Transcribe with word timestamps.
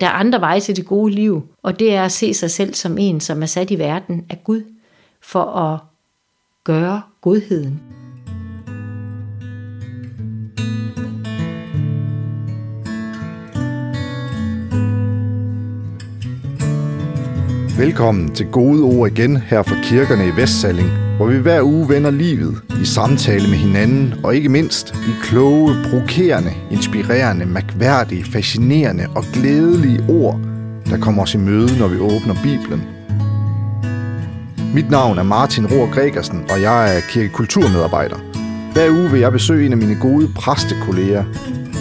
Der 0.00 0.06
er 0.06 0.10
andre 0.10 0.40
veje 0.40 0.60
til 0.60 0.76
det 0.76 0.86
gode 0.86 1.14
liv, 1.14 1.42
og 1.62 1.78
det 1.78 1.94
er 1.94 2.04
at 2.04 2.12
se 2.12 2.34
sig 2.34 2.50
selv 2.50 2.74
som 2.74 2.98
en, 2.98 3.20
som 3.20 3.42
er 3.42 3.46
sat 3.46 3.70
i 3.70 3.78
verden 3.78 4.26
af 4.30 4.44
Gud, 4.44 4.62
for 5.22 5.44
at 5.44 5.80
gøre 6.64 7.02
godheden. 7.20 7.80
Velkommen 17.78 18.34
til 18.34 18.46
Gode 18.46 18.82
Ord 18.82 19.10
igen 19.10 19.36
her 19.36 19.62
fra 19.62 19.76
kirkerne 19.82 20.28
i 20.28 20.36
Vestsalling, 20.36 21.07
hvor 21.18 21.26
vi 21.26 21.38
hver 21.38 21.62
uge 21.62 21.88
vender 21.88 22.10
livet 22.10 22.62
i 22.82 22.84
samtale 22.84 23.48
med 23.48 23.58
hinanden, 23.58 24.14
og 24.24 24.36
ikke 24.36 24.48
mindst 24.48 24.94
i 24.94 25.12
kloge, 25.22 25.74
provokerende, 25.90 26.50
inspirerende, 26.70 27.46
mærkværdige, 27.46 28.24
fascinerende 28.24 29.06
og 29.16 29.24
glædelige 29.32 30.04
ord, 30.08 30.40
der 30.90 30.98
kommer 30.98 31.22
os 31.22 31.34
i 31.34 31.38
møde, 31.38 31.78
når 31.78 31.88
vi 31.88 31.98
åbner 31.98 32.34
Bibelen. 32.42 32.82
Mit 34.74 34.90
navn 34.90 35.18
er 35.18 35.22
Martin 35.22 35.66
Rohr 35.66 35.94
Gregersen, 35.94 36.44
og 36.50 36.62
jeg 36.62 36.96
er 36.96 37.00
kirkekulturmedarbejder. 37.10 38.16
Hver 38.72 38.90
uge 38.90 39.10
vil 39.10 39.20
jeg 39.20 39.32
besøge 39.32 39.66
en 39.66 39.72
af 39.72 39.78
mine 39.78 39.98
gode 40.00 40.28
præstekolleger, 40.36 41.24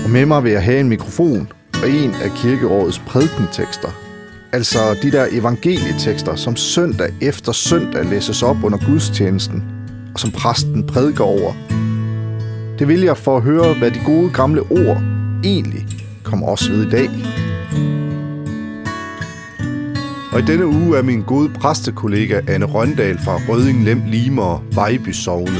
og 0.05 0.09
med 0.09 0.25
mig 0.25 0.43
vil 0.43 0.51
jeg 0.51 0.63
have 0.63 0.79
en 0.79 0.89
mikrofon 0.89 1.51
og 1.83 1.89
en 1.89 2.11
af 2.23 2.31
kirkerådets 2.35 2.99
prædikentekster– 2.99 3.89
Altså 4.51 4.97
de 5.01 5.11
der 5.11 5.27
evangelietekster, 5.31 6.35
som 6.35 6.55
søndag 6.55 7.13
efter 7.21 7.51
søndag 7.51 8.05
læses 8.05 8.43
op 8.43 8.63
under 8.63 8.77
gudstjenesten, 8.85 9.63
og 10.13 10.19
som 10.19 10.31
præsten 10.31 10.83
prædiker 10.83 11.23
over. 11.23 11.53
Det 12.79 12.87
vil 12.87 13.01
jeg 13.01 13.17
for 13.17 13.37
at 13.37 13.43
høre, 13.43 13.73
hvad 13.73 13.91
de 13.91 13.99
gode 14.05 14.29
gamle 14.29 14.61
ord 14.61 15.01
egentlig 15.43 15.87
kommer 16.23 16.47
os 16.47 16.69
ved 16.69 16.87
i 16.87 16.89
dag. 16.89 17.09
Og 20.31 20.39
i 20.39 20.45
denne 20.45 20.67
uge 20.67 20.97
er 20.97 21.01
min 21.01 21.21
gode 21.21 21.49
præstekollega 21.49 22.41
Anne 22.47 22.65
Røndal 22.65 23.19
fra 23.25 23.39
Røding 23.49 23.83
Lem 23.83 24.01
Limer 24.05 24.63
Vejby 24.71 25.11
Sovne. 25.11 25.59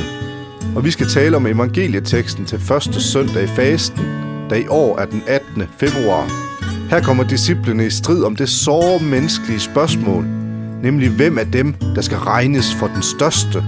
Og 0.76 0.86
vi 0.86 0.92
skal 0.92 1.08
tale 1.08 1.36
om 1.36 1.48
evangelieteksten 1.48 2.46
til 2.46 2.60
første 2.60 3.02
søndag 3.02 3.44
i 3.44 3.48
fasten, 3.48 4.06
der 4.50 4.56
i 4.56 4.68
år 4.68 4.98
er 4.98 5.06
den 5.06 5.24
18. 5.28 5.64
februar 5.80 6.47
her 6.90 7.02
kommer 7.02 7.24
disciplene 7.24 7.86
i 7.86 7.90
strid 7.90 8.24
om 8.24 8.36
det 8.36 8.50
såre 8.50 9.00
menneskelige 9.00 9.60
spørgsmål, 9.60 10.26
nemlig 10.84 11.10
hvem 11.10 11.38
af 11.38 11.52
dem, 11.52 11.74
der 11.96 12.02
skal 12.02 12.18
regnes 12.18 12.76
for 12.80 12.88
den 12.88 13.04
største. 13.04 13.64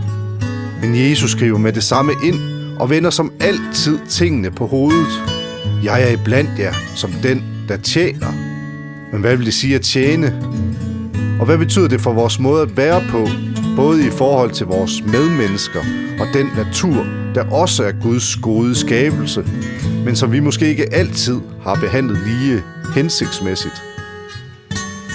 Men 0.81 1.09
Jesus 1.09 1.31
skriver 1.31 1.57
med 1.57 1.73
det 1.73 1.83
samme 1.83 2.11
ind 2.23 2.35
og 2.79 2.89
vender 2.89 3.09
som 3.09 3.31
altid 3.39 3.99
tingene 4.09 4.51
på 4.51 4.67
hovedet. 4.67 5.23
Jeg 5.83 6.03
er 6.03 6.13
iblandt 6.13 6.49
jer 6.59 6.73
som 6.95 7.11
den, 7.23 7.43
der 7.67 7.77
tjener. 7.77 8.33
Men 9.11 9.21
hvad 9.21 9.35
vil 9.35 9.45
det 9.45 9.53
sige 9.53 9.75
at 9.75 9.81
tjene? 9.81 10.43
Og 11.39 11.45
hvad 11.45 11.57
betyder 11.57 11.87
det 11.87 12.01
for 12.01 12.13
vores 12.13 12.39
måde 12.39 12.61
at 12.61 12.77
være 12.77 13.03
på, 13.09 13.27
både 13.75 14.07
i 14.07 14.09
forhold 14.09 14.51
til 14.51 14.65
vores 14.65 15.03
medmennesker 15.05 15.79
og 16.19 16.27
den 16.33 16.49
natur, 16.57 17.05
der 17.35 17.51
også 17.51 17.83
er 17.83 17.91
Guds 17.91 18.35
gode 18.35 18.75
skabelse, 18.75 19.45
men 20.05 20.15
som 20.15 20.31
vi 20.31 20.39
måske 20.39 20.69
ikke 20.69 20.93
altid 20.93 21.39
har 21.63 21.75
behandlet 21.75 22.17
lige 22.27 22.63
hensigtsmæssigt? 22.95 23.83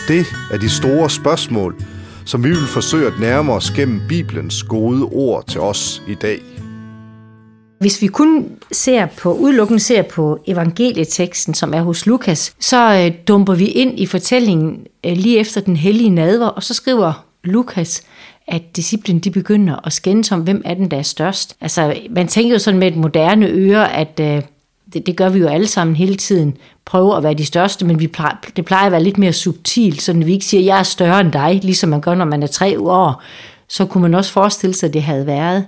Det 0.08 0.26
er 0.52 0.58
de 0.58 0.70
store 0.70 1.10
spørgsmål, 1.10 1.76
som 2.24 2.44
vi 2.44 2.48
vil 2.48 2.66
forsøge 2.66 3.06
at 3.06 3.20
nærme 3.20 3.52
os 3.52 3.70
gennem 3.70 4.00
Bibelens 4.08 4.62
gode 4.62 5.02
ord 5.02 5.46
til 5.46 5.60
os 5.60 6.02
i 6.08 6.14
dag. 6.14 6.40
Hvis 7.78 8.02
vi 8.02 8.06
kun 8.06 8.46
ser 8.72 9.06
på, 9.06 9.32
udelukkende 9.32 9.80
ser 9.80 10.02
på 10.02 10.38
evangelieteksten, 10.46 11.54
som 11.54 11.74
er 11.74 11.82
hos 11.82 12.06
Lukas, 12.06 12.54
så 12.60 12.94
øh, 12.94 13.28
dumper 13.28 13.54
vi 13.54 13.66
ind 13.66 14.00
i 14.00 14.06
fortællingen 14.06 14.86
øh, 15.06 15.16
lige 15.16 15.38
efter 15.38 15.60
den 15.60 15.76
hellige 15.76 16.10
nadver, 16.10 16.46
og 16.46 16.62
så 16.62 16.74
skriver 16.74 17.24
Lukas, 17.44 18.02
at 18.48 18.76
disciplen 18.76 19.18
de 19.18 19.30
begynder 19.30 19.86
at 19.86 19.92
skændes 19.92 20.32
om, 20.32 20.40
hvem 20.40 20.62
er 20.64 20.74
den, 20.74 20.90
der 20.90 20.96
er 20.96 21.02
størst. 21.02 21.56
Altså, 21.60 21.96
man 22.10 22.28
tænker 22.28 22.52
jo 22.52 22.58
sådan 22.58 22.80
med 22.80 22.88
et 22.88 22.96
moderne 22.96 23.46
øre, 23.46 23.96
at 23.96 24.20
øh, 24.20 24.42
det, 24.94 25.06
det 25.06 25.16
gør 25.16 25.28
vi 25.28 25.38
jo 25.38 25.46
alle 25.46 25.66
sammen 25.66 25.96
hele 25.96 26.14
tiden, 26.14 26.56
prøve 26.84 27.16
at 27.16 27.22
være 27.22 27.34
de 27.34 27.46
største, 27.46 27.84
men 27.84 28.00
vi 28.00 28.06
plejer, 28.06 28.36
det 28.56 28.64
plejer 28.64 28.86
at 28.86 28.92
være 28.92 29.02
lidt 29.02 29.18
mere 29.18 29.32
subtilt, 29.32 30.02
så 30.02 30.12
vi 30.12 30.32
ikke 30.32 30.44
siger, 30.44 30.62
jeg 30.62 30.78
er 30.78 30.82
større 30.82 31.20
end 31.20 31.32
dig, 31.32 31.60
ligesom 31.62 31.90
man 31.90 32.00
gør, 32.00 32.14
når 32.14 32.24
man 32.24 32.42
er 32.42 32.46
tre 32.46 32.80
år, 32.80 33.22
så 33.68 33.84
kunne 33.84 34.02
man 34.02 34.14
også 34.14 34.32
forestille 34.32 34.74
sig, 34.74 34.86
at 34.86 34.94
det 34.94 35.02
havde 35.02 35.26
været. 35.26 35.66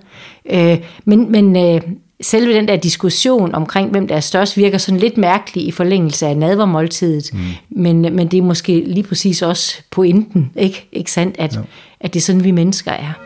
Øh, 0.51 0.79
men 1.05 1.33
men 1.33 1.57
øh, 1.57 1.81
selve 2.21 2.55
den 2.55 2.69
der 2.69 2.77
diskussion 2.77 3.55
omkring, 3.55 3.91
hvem 3.91 4.09
der 4.09 4.15
er 4.17 4.21
størst, 4.21 4.57
virker 4.57 4.79
sådan 4.79 5.01
lidt 5.01 5.19
mærkelig 5.19 5.67
i 5.67 5.71
forlængelse 5.71 6.27
af 6.27 6.37
nadvermåltidet, 6.37 7.31
mm. 7.33 7.41
men, 7.71 8.03
men 8.03 8.29
det 8.29 8.39
er 8.39 8.43
måske 8.43 8.85
lige 8.87 9.03
præcis 9.03 9.43
også 9.43 9.83
pointen, 9.91 10.51
ikke, 10.57 10.89
ikke 10.93 11.13
sandt, 11.13 11.37
at, 11.39 11.55
ja. 11.55 11.61
at 12.01 12.15
det 12.15 12.21
er 12.21 12.25
sådan, 12.25 12.45
vi 12.45 12.51
mennesker 12.51 12.93
er. 12.93 13.26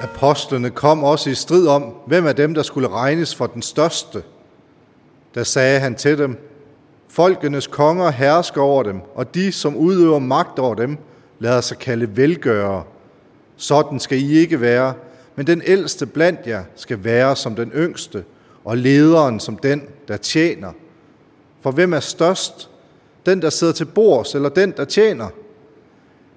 Apostlene 0.00 0.70
kom 0.70 1.04
også 1.04 1.30
i 1.30 1.34
strid 1.34 1.66
om, 1.66 1.94
hvem 2.06 2.26
af 2.26 2.36
dem, 2.36 2.54
der 2.54 2.62
skulle 2.62 2.88
regnes 2.88 3.34
for 3.34 3.46
den 3.46 3.62
største. 3.62 4.22
Der 5.34 5.44
sagde 5.44 5.80
han 5.80 5.94
til 5.94 6.18
dem, 6.18 6.38
Folkenes 7.08 7.66
konger 7.66 8.10
hersker 8.10 8.60
over 8.60 8.82
dem, 8.82 9.00
og 9.14 9.34
de, 9.34 9.52
som 9.52 9.76
udøver 9.76 10.18
magt 10.18 10.58
over 10.58 10.74
dem, 10.74 10.98
lader 11.38 11.60
sig 11.60 11.78
kalde 11.78 12.16
velgørere. 12.16 12.82
Sådan 13.56 14.00
skal 14.00 14.18
I 14.18 14.38
ikke 14.38 14.60
være, 14.60 14.94
men 15.36 15.46
den 15.46 15.62
ældste 15.66 16.06
blandt 16.06 16.40
jer 16.46 16.64
skal 16.76 17.04
være 17.04 17.36
som 17.36 17.54
den 17.54 17.70
yngste, 17.70 18.24
og 18.64 18.76
lederen 18.76 19.40
som 19.40 19.56
den, 19.56 19.82
der 20.08 20.16
tjener. 20.16 20.72
For 21.60 21.70
hvem 21.70 21.92
er 21.92 22.00
størst? 22.00 22.70
Den, 23.26 23.42
der 23.42 23.50
sidder 23.50 23.72
til 23.72 23.84
bords, 23.84 24.34
eller 24.34 24.48
den, 24.48 24.74
der 24.76 24.84
tjener? 24.84 25.28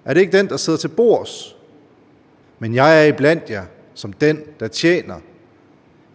Er 0.05 0.13
det 0.13 0.21
ikke 0.21 0.37
den, 0.37 0.49
der 0.49 0.57
sidder 0.57 0.79
til 0.79 0.87
bords? 0.87 1.52
Men 2.63 2.75
jeg 2.75 3.03
er 3.03 3.03
iblandt 3.03 3.49
jer 3.49 3.63
som 3.93 4.13
den, 4.13 4.39
der 4.59 4.67
tjener. 4.67 5.15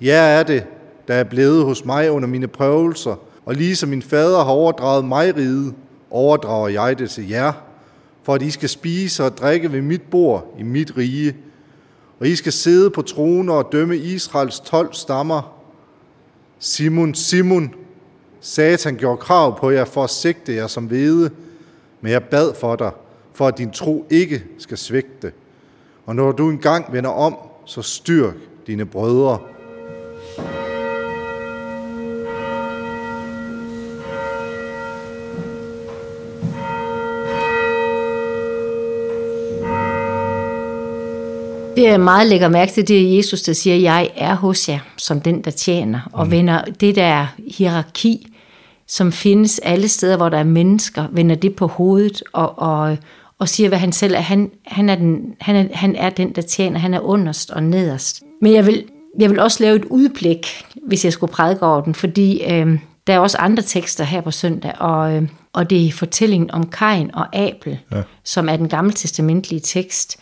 Jeg 0.01 0.39
er 0.39 0.43
det, 0.43 0.65
der 1.09 1.15
er 1.15 1.25
blevet 1.25 1.65
hos 1.65 1.85
mig 1.85 2.11
under 2.11 2.29
mine 2.29 2.49
prøvelser, 2.49 3.17
og 3.47 3.55
ligesom 3.55 3.89
min 3.89 4.03
fader 4.03 4.45
har 4.45 4.51
overdraget 4.51 5.05
mig 5.05 5.37
riget, 5.37 5.75
overdrager 6.11 6.69
jeg 6.69 6.99
det 6.99 7.11
til 7.11 7.29
jer, 7.29 7.53
for 8.23 8.35
at 8.35 8.43
I 8.43 8.51
skal 8.51 8.69
spise 8.69 9.25
og 9.25 9.39
drikke 9.39 9.73
ved 9.73 9.83
mit 9.83 10.03
bord 10.03 10.55
i 10.59 10.63
mit 10.63 10.97
rige, 10.97 11.37
og 12.21 12.27
I 12.27 12.37
skal 12.37 12.53
sidde 12.53 12.91
på 12.91 13.03
troner 13.03 13.53
og 13.53 13.69
dømme 13.73 13.97
Israels 13.97 14.61
tolv 14.61 14.93
stammer. 14.93 15.59
Simon, 16.59 17.15
Simon, 17.15 17.75
Satan 18.41 18.97
gjorde 18.97 19.17
krav 19.17 19.59
på 19.61 19.71
jer 19.71 19.85
for 19.85 20.05
at 20.05 20.11
sigte 20.11 20.55
jer 20.55 20.67
som 20.67 20.85
hvede, 20.85 21.31
men 22.01 22.13
jeg 22.13 22.25
bad 22.25 22.55
for 22.55 22.77
dig, 22.77 22.91
for 23.35 23.47
at 23.47 23.59
din 23.59 23.71
tro 23.71 24.07
ikke 24.11 24.45
skal 24.59 24.79
svigte. 24.79 25.33
Og 26.09 26.17
når 26.17 26.33
du 26.33 26.51
engang 26.51 26.93
vender 26.93 27.11
om, 27.11 27.37
så 27.65 27.83
styrk 27.83 28.35
dine 28.67 28.87
brødre. 28.87 29.39
Det 41.77 41.89
er 41.89 41.99
meget 41.99 42.29
lækker 42.29 42.49
mærke 42.49 42.73
til, 42.73 42.89
det 42.89 43.01
er 43.01 43.17
Jesus, 43.17 43.43
der 43.43 43.53
siger, 43.53 43.77
jeg 43.77 44.11
er 44.17 44.35
hos 44.35 44.69
jer, 44.69 44.79
som 44.97 45.21
den, 45.21 45.43
der 45.43 45.51
tjener, 45.51 46.01
og 46.13 46.25
mm. 46.25 46.31
vender 46.31 46.65
det 46.65 46.97
der 46.97 47.27
hierarki, 47.59 48.33
som 48.87 49.13
findes 49.13 49.59
alle 49.59 49.89
steder, 49.89 50.17
hvor 50.17 50.29
der 50.29 50.39
er 50.39 50.45
mennesker, 50.45 51.05
vender 51.13 51.37
det 51.37 51.57
på 51.57 51.67
hovedet 51.67 52.23
og, 52.33 52.59
og, 52.59 52.97
og 53.39 53.49
siger, 53.49 53.69
hvad 53.69 53.79
han 53.79 53.93
selv 53.93 54.15
er. 54.15 54.21
Han, 54.21 54.51
han, 54.67 54.89
er 54.89 54.95
den, 54.95 55.35
han, 55.41 55.57
er, 55.57 55.69
han 55.73 55.97
er 55.97 56.11
den, 56.11 56.33
der 56.33 56.43
tjener. 56.43 56.79
Han 56.79 56.95
er 56.95 57.01
underst 57.01 57.51
og 57.51 57.63
nederst. 57.63 58.23
Men 58.41 58.53
jeg 58.53 58.67
vil, 58.67 58.85
jeg 59.19 59.31
vil 59.31 59.41
også 59.41 59.63
lave 59.63 59.77
et 59.77 59.85
udblik, 59.85 60.47
hvis 60.87 61.05
jeg 61.05 61.13
skulle 61.13 61.33
prædike 61.33 61.63
over 61.63 61.81
den, 61.81 61.95
fordi 61.95 62.45
øh, 62.53 62.79
der 63.07 63.15
er 63.15 63.19
også 63.19 63.39
andre 63.39 63.63
tekster 63.63 64.05
her 64.05 64.21
på 64.21 64.31
søndag, 64.31 64.73
og, 64.81 65.15
øh, 65.15 65.29
og 65.53 65.71
det 65.71 65.87
er 65.87 65.93
fortællingen 65.93 66.51
om 66.51 66.67
Kain 66.67 67.11
og 67.15 67.37
Abel, 67.37 67.79
ja. 67.93 68.03
som 68.25 68.49
er 68.49 68.57
den 68.57 68.69
gamle 68.69 68.93
testamentlige 68.93 69.61
tekst. 69.61 70.21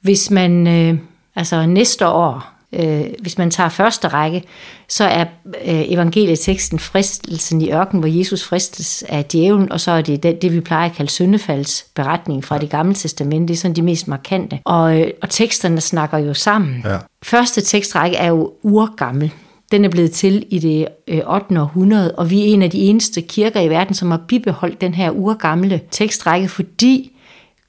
Hvis 0.00 0.30
man 0.30 0.66
øh, 0.66 0.98
altså 1.36 1.66
næste 1.66 2.08
år 2.08 2.57
øh, 2.72 3.04
hvis 3.20 3.38
man 3.38 3.50
tager 3.50 3.68
første 3.68 4.08
række, 4.08 4.42
så 4.88 5.04
er 5.04 5.24
øh, 5.46 5.92
evangelieteksten 5.92 6.78
fristelsen 6.78 7.62
i 7.62 7.72
ørken, 7.72 8.00
hvor 8.00 8.08
Jesus 8.08 8.44
fristes 8.44 9.04
af 9.08 9.24
djævlen, 9.24 9.72
og 9.72 9.80
så 9.80 9.90
er 9.90 10.02
det 10.02 10.22
det, 10.22 10.42
det 10.42 10.52
vi 10.52 10.60
plejer 10.60 10.90
at 10.90 10.96
kalde 10.96 11.10
syndefalds 11.10 11.86
beretning 11.94 12.44
fra 12.44 12.58
det 12.58 12.70
gamle 12.70 12.94
testament. 12.94 13.48
Det 13.48 13.54
er 13.54 13.58
sådan 13.58 13.76
de 13.76 13.82
mest 13.82 14.08
markante. 14.08 14.60
Og, 14.64 15.00
øh, 15.00 15.10
og 15.22 15.30
teksterne 15.30 15.80
snakker 15.80 16.18
jo 16.18 16.34
sammen. 16.34 16.82
Ja. 16.84 16.98
Første 17.22 17.60
tekstrække 17.60 18.16
er 18.16 18.28
jo 18.28 18.52
urgammel. 18.62 19.32
Den 19.72 19.84
er 19.84 19.88
blevet 19.88 20.12
til 20.12 20.46
i 20.50 20.58
det 20.58 20.88
øh, 21.08 21.34
8. 21.34 21.60
århundrede, 21.60 22.14
og 22.14 22.30
vi 22.30 22.40
er 22.40 22.44
en 22.54 22.62
af 22.62 22.70
de 22.70 22.78
eneste 22.78 23.20
kirker 23.20 23.60
i 23.60 23.68
verden, 23.68 23.94
som 23.94 24.10
har 24.10 24.20
bibeholdt 24.28 24.80
den 24.80 24.94
her 24.94 25.10
urgamle 25.10 25.80
tekstrække, 25.90 26.48
fordi 26.48 27.12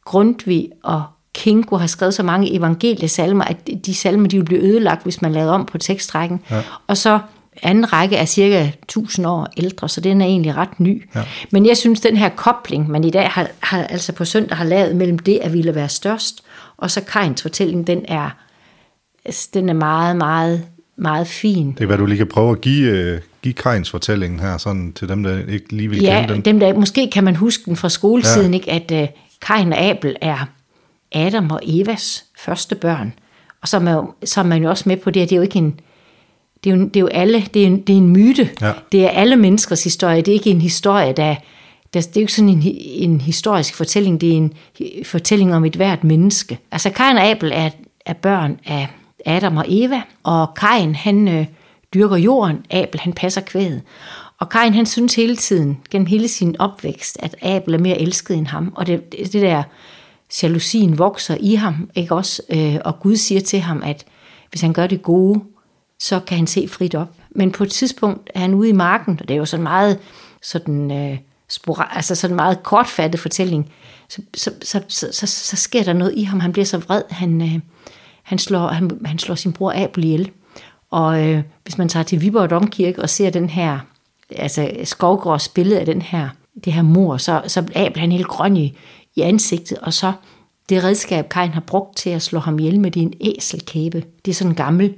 Grundtvig 0.06 0.70
og 0.84 1.04
Kinko 1.40 1.78
har 1.78 1.88
skrevet 1.88 2.14
så 2.14 2.24
mange 2.24 2.56
evangeliesalmer, 2.56 3.44
at 3.44 3.70
de 3.86 3.94
salmer 3.94 4.28
de 4.28 4.36
ville 4.36 4.46
blive 4.46 4.62
ødelagt, 4.62 5.04
hvis 5.04 5.22
man 5.22 5.32
lavede 5.32 5.52
om 5.52 5.66
på 5.66 5.78
tekstrækken. 5.78 6.40
Ja. 6.52 6.62
Og 6.88 6.98
så 6.98 7.20
anden 7.64 7.94
række 7.94 8.16
er 8.16 8.26
cirka 8.26 8.70
1000 8.84 9.28
år 9.28 9.48
ældre, 9.58 9.90
så 9.90 10.02
den 10.02 10.22
er 10.22 10.26
egentlig 10.26 10.56
ret 10.56 10.80
ny. 10.80 11.10
Ja. 11.16 11.24
Men 11.52 11.66
jeg 11.66 11.78
synes, 11.78 12.00
den 12.00 12.18
her 12.18 12.30
kobling, 12.30 12.90
man 12.90 13.04
i 13.04 13.10
dag 13.10 13.30
har, 13.30 13.48
har 13.60 13.84
altså 13.84 14.14
på 14.14 14.26
søndag 14.26 14.58
har 14.58 14.66
lavet 14.66 14.96
mellem 14.96 15.20
det 15.20 15.40
at 15.42 15.54
ville 15.54 15.76
være 15.76 15.90
størst, 15.90 16.44
og 16.78 16.92
så 16.92 17.02
Kains 17.02 17.42
fortælling, 17.42 17.88
den 17.88 18.06
er, 18.08 18.30
altså, 19.26 19.50
den 19.54 19.70
er 19.70 19.74
meget, 19.74 20.16
meget, 20.16 20.66
meget 20.98 21.28
fin. 21.28 21.72
Det 21.72 21.82
er, 21.82 21.86
hvad 21.86 21.98
du 21.98 22.06
lige 22.06 22.18
kan 22.18 22.28
prøve 22.28 22.52
at 22.52 22.62
give, 22.62 22.90
øh, 22.90 23.20
give 23.42 23.54
Kains 23.54 23.90
fortællingen 23.90 24.40
her, 24.40 24.58
sådan 24.58 24.94
til 24.94 25.10
dem, 25.10 25.24
der 25.24 25.40
ikke 25.48 25.74
lige 25.76 25.90
vil 25.90 26.02
ja, 26.02 26.20
kende 26.20 26.34
den. 26.34 26.42
dem 26.42 26.60
der, 26.60 26.74
måske 26.74 27.10
kan 27.14 27.24
man 27.24 27.36
huske 27.36 27.64
den 27.66 27.76
fra 27.76 27.90
skoletiden, 27.90 28.54
ja. 28.54 28.60
ikke, 28.60 28.72
at 28.72 29.04
uh, 29.04 29.10
Kain 29.42 29.74
og 29.74 29.80
Abel 29.80 30.16
er 30.22 30.46
Adam 31.12 31.52
og 31.52 31.60
Evas 31.64 32.26
første 32.38 32.76
børn. 32.76 33.14
Og 33.62 33.68
så 33.68 33.78
er 33.78 33.82
man 33.82 33.94
jo, 33.94 34.14
så 34.26 34.40
er 34.40 34.44
man 34.44 34.64
jo 34.64 34.70
også 34.70 34.84
med 34.88 34.98
på 34.98 35.12
det, 35.12 35.22
at 35.22 35.30
det 35.30 35.36
er 35.36 35.38
jo 35.38 35.44
ikke 35.44 35.58
en, 35.58 35.80
det 36.64 36.72
er 36.72 36.76
jo, 36.76 36.84
det 36.84 36.96
er 36.96 37.00
jo 37.00 37.08
alle, 37.08 37.46
det 37.54 37.62
er 37.62 37.68
en, 37.68 37.82
det 37.82 37.94
er 37.94 37.98
en 37.98 38.10
myte. 38.10 38.50
Ja. 38.62 38.72
Det 38.92 39.06
er 39.06 39.10
alle 39.10 39.36
menneskers 39.36 39.84
historie. 39.84 40.22
Det 40.22 40.28
er 40.28 40.34
ikke 40.34 40.50
en 40.50 40.62
historie, 40.62 41.14
der, 41.14 41.36
der 41.94 42.02
det 42.02 42.08
er 42.08 42.12
jo 42.16 42.20
ikke 42.22 42.34
sådan 42.34 42.50
en, 42.50 42.62
en 42.76 43.22
historisk 43.22 43.76
fortælling, 43.76 44.22
det 44.22 44.34
er 44.34 44.38
en 44.38 44.54
fortælling 45.04 45.56
om 45.56 45.66
et 45.66 45.76
hvert 45.76 46.04
menneske. 46.04 46.60
Altså 46.72 46.90
Kain 46.90 47.18
og 47.18 47.24
Abel 47.24 47.52
er, 47.54 47.70
er 48.06 48.14
børn 48.14 48.60
af 48.66 48.88
Adam 49.26 49.58
og 49.58 49.66
Eva, 49.68 50.02
og 50.24 50.54
Kain 50.54 50.96
han 50.96 51.28
øh, 51.28 51.46
dyrker 51.94 52.18
jorden, 52.18 52.66
Abel 52.70 53.00
han 53.00 53.14
passer 53.14 53.42
kvædet. 53.42 53.82
Og 54.40 54.50
Kain 54.50 54.74
han 54.74 54.86
synes 54.86 55.16
hele 55.16 55.36
tiden, 55.36 55.78
gennem 55.90 56.06
hele 56.06 56.28
sin 56.28 56.56
opvækst, 56.60 57.18
at 57.20 57.36
Abel 57.42 57.74
er 57.74 57.78
mere 57.78 58.02
elsket 58.02 58.38
end 58.38 58.48
ham. 58.48 58.74
Og 58.76 58.88
det, 58.88 59.02
det 59.12 59.34
der 59.34 59.64
jalousien 60.44 60.98
vokser 60.98 61.38
i 61.40 61.56
ham, 61.56 61.90
ikke 61.96 62.16
også? 62.16 62.42
Øh, 62.50 62.78
og 62.86 63.00
Gud 63.00 63.16
siger 63.16 63.42
til 63.42 63.60
ham, 63.60 63.84
at 63.84 64.06
hvis 64.50 64.62
han 64.62 64.74
gør 64.74 64.88
det 64.88 65.02
gode, 65.02 65.42
så 66.00 66.20
kan 66.20 66.38
han 66.38 66.48
se 66.48 66.68
frit 66.68 66.96
op. 66.96 67.10
Men 67.32 67.52
på 67.52 67.64
et 67.64 67.72
tidspunkt 67.72 68.30
er 68.36 68.40
han 68.40 68.54
ude 68.54 68.70
i 68.70 68.74
marken, 68.74 69.18
og 69.22 69.28
det 69.28 69.34
er 69.34 69.38
jo 69.38 69.46
sådan 69.46 69.64
meget 69.64 70.00
sådan, 70.42 70.92
øh, 70.92 71.18
spora, 71.50 71.92
altså 71.96 72.16
sådan 72.16 72.36
meget 72.36 72.64
kortfattet 72.64 73.22
fortælling, 73.22 73.72
så, 74.10 74.22
så, 74.36 74.52
så, 74.62 74.82
så, 74.88 75.08
så, 75.12 75.28
så 75.28 75.56
sker 75.56 75.84
der 75.84 75.94
noget 75.94 76.14
i 76.16 76.24
ham. 76.24 76.40
Han 76.40 76.52
bliver 76.52 76.66
så 76.66 76.78
vred, 76.78 77.02
han, 77.10 77.42
øh, 77.42 77.60
han, 78.24 78.40
slår, 78.40 78.68
han, 78.68 78.92
han 79.06 79.20
slår 79.20 79.36
sin 79.36 79.54
bror 79.54 79.74
Abel 79.76 80.04
ihjel. 80.04 80.32
Og 80.92 81.28
øh, 81.28 81.44
hvis 81.64 81.78
man 81.78 81.90
tager 81.90 82.04
til 82.04 82.22
Viborg 82.22 82.50
Domkirke 82.50 83.02
og 83.02 83.10
ser 83.10 83.30
den 83.30 83.50
her, 83.50 83.80
altså 84.36 84.72
Skovgårds 84.84 85.48
billede 85.48 85.80
af 85.80 85.86
den 85.86 86.02
her, 86.02 86.30
det 86.66 86.74
her 86.74 86.82
mor, 86.82 87.18
så, 87.18 87.42
så 87.48 87.60
Abel 87.76 88.00
han 88.00 88.12
helt 88.12 88.28
grøn 88.28 88.58
i, 88.58 88.78
i 89.20 89.22
ansigtet, 89.22 89.78
og 89.78 89.94
så 89.94 90.14
det 90.70 90.84
redskab, 90.84 91.30
Kain 91.30 91.52
har 91.52 91.62
brugt 91.62 91.98
til 91.98 92.10
at 92.10 92.22
slå 92.22 92.40
ham 92.40 92.60
ihjel 92.60 92.80
med, 92.80 92.92
det 92.92 93.00
er 93.00 93.06
en 93.06 93.14
æselkæbe. 93.22 94.04
Det 94.26 94.32
er 94.32 94.36
sådan 94.36 94.52
en 94.52 94.56
gammel, 94.56 94.96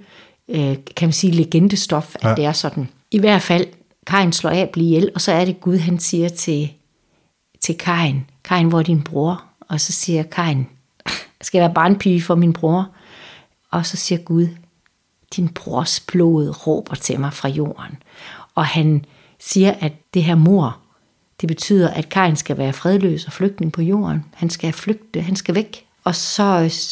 øh, 0.50 0.76
kan 0.96 1.08
man 1.08 1.14
sige, 1.14 1.34
legendestof, 1.34 2.16
at 2.16 2.30
ja. 2.30 2.36
det 2.36 2.46
er 2.46 2.52
sådan. 2.52 2.90
I 3.12 3.20
hvert 3.20 3.42
fald, 3.42 3.68
Kain 4.08 4.34
slår 4.34 4.52
Abel 4.62 4.84
ihjel, 4.84 5.12
og 5.16 5.22
så 5.22 5.32
er 5.32 5.46
det 5.46 5.62
Gud, 5.62 5.78
han 5.78 6.00
siger 6.00 6.30
til, 6.30 6.74
til 7.60 7.78
Kain, 7.78 8.26
Kain, 8.44 8.70
hvor 8.70 8.80
er 8.80 8.84
din 8.84 9.02
bror? 9.02 9.44
Og 9.70 9.80
så 9.80 9.92
siger 9.92 10.24
Kain, 10.24 10.68
skal 11.42 11.58
jeg 11.58 11.68
være 11.68 11.74
barnpige 11.74 12.22
for 12.22 12.36
min 12.36 12.54
bror? 12.54 12.90
Og 13.72 13.86
så 13.86 13.98
siger 13.98 14.20
Gud, 14.20 14.48
din 15.36 15.50
brors 15.50 16.00
blod 16.00 16.68
råber 16.68 16.96
til 16.96 17.20
mig 17.20 17.34
fra 17.34 17.50
jorden. 17.50 17.98
Og 18.56 18.66
han 18.66 19.06
siger, 19.40 19.74
at 19.80 19.94
det 20.14 20.24
her 20.24 20.36
mor, 20.36 20.78
det 21.42 21.48
betyder, 21.48 21.90
at 21.90 22.10
Kain 22.10 22.36
skal 22.36 22.58
være 22.58 22.74
fredløs 22.74 23.26
og 23.26 23.34
flygtning 23.34 23.72
på 23.72 23.82
jorden. 23.82 24.26
Han 24.34 24.50
skal 24.50 24.74
flygte, 24.74 25.22
han 25.22 25.36
skal 25.36 25.56
væk. 25.56 25.86
Og 26.04 26.16
så 26.16 26.44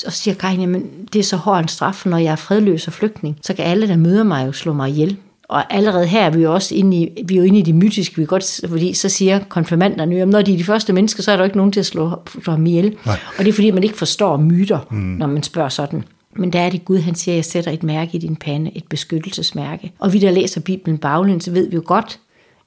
og 0.06 0.14
siger 0.14 0.36
Kain, 0.36 0.60
jamen 0.60 0.86
det 1.14 1.20
er 1.20 1.24
så 1.24 1.38
hård 1.38 1.60
en 1.60 1.68
straf, 1.68 2.06
når 2.06 2.18
jeg 2.18 2.32
er 2.32 2.36
fredløs 2.36 2.88
og 2.88 2.94
flygtning. 2.94 3.38
Så 3.42 3.54
kan 3.54 3.66
alle, 3.66 3.88
der 3.88 3.98
møder 3.98 4.24
mig, 4.24 4.48
jo 4.48 4.52
slå 4.52 4.74
mig 4.74 4.90
ihjel. 4.90 5.18
Og 5.50 5.74
allerede 5.74 6.08
her 6.08 6.26
er 6.26 6.30
vi 6.30 6.42
jo 6.42 6.54
også 6.54 6.76
inde 6.76 6.98
i, 6.98 7.24
vi 7.26 7.34
er 7.34 7.38
jo 7.38 7.44
inde 7.44 7.60
i 7.60 7.62
det 7.62 7.76
mytiske, 7.76 8.18
vi 8.18 8.26
godt, 8.26 8.62
fordi 8.70 8.94
så 8.94 9.10
siger 9.10 9.40
konfirmanderne 9.40 10.16
jo, 10.16 10.26
når 10.26 10.42
de 10.42 10.54
er 10.54 10.58
de 10.58 10.64
første 10.64 10.94
mennesker, 10.94 11.24
så 11.24 11.32
er 11.32 11.38
der 11.38 11.44
ikke 11.44 11.58
nogen 11.58 11.72
til 11.72 11.80
at 11.80 11.86
slå, 11.86 12.12
slå 12.44 12.52
ham 12.52 12.66
ihjel. 12.66 12.96
Nej. 13.06 13.20
Og 13.38 13.46
det 13.46 13.48
er 13.48 13.54
fordi, 13.54 13.72
man 13.72 13.84
ikke 13.84 13.98
forstår 13.98 14.38
myter, 14.38 14.80
mm. 14.92 14.98
når 14.98 15.28
man 15.28 15.44
spørger 15.44 15.70
sådan. 15.70 16.04
Men 16.36 16.54
der 16.54 16.60
er 16.60 16.70
det 16.70 16.86
Gud, 16.86 16.98
han 16.98 17.16
siger, 17.16 17.36
jeg 17.36 17.46
sætter 17.46 17.72
et 17.72 17.84
mærke 17.84 18.16
i 18.16 18.18
din 18.18 18.36
pande, 18.36 18.72
et 18.76 18.84
beskyttelsesmærke. 18.90 19.92
Og 20.00 20.14
vi, 20.14 20.20
der 20.20 20.32
læser 20.32 20.62
Bibelen 20.62 20.98
baglæns, 20.98 21.44
så 21.44 21.52
ved 21.52 21.70
vi 21.70 21.76
jo 21.76 21.84
godt, 21.86 22.20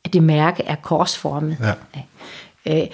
at 0.04 0.12
det 0.12 0.22
mærke 0.22 0.62
er 0.62 0.75
korsformet. 0.75 1.56
Ja. 1.60 1.72
Øh, 2.66 2.87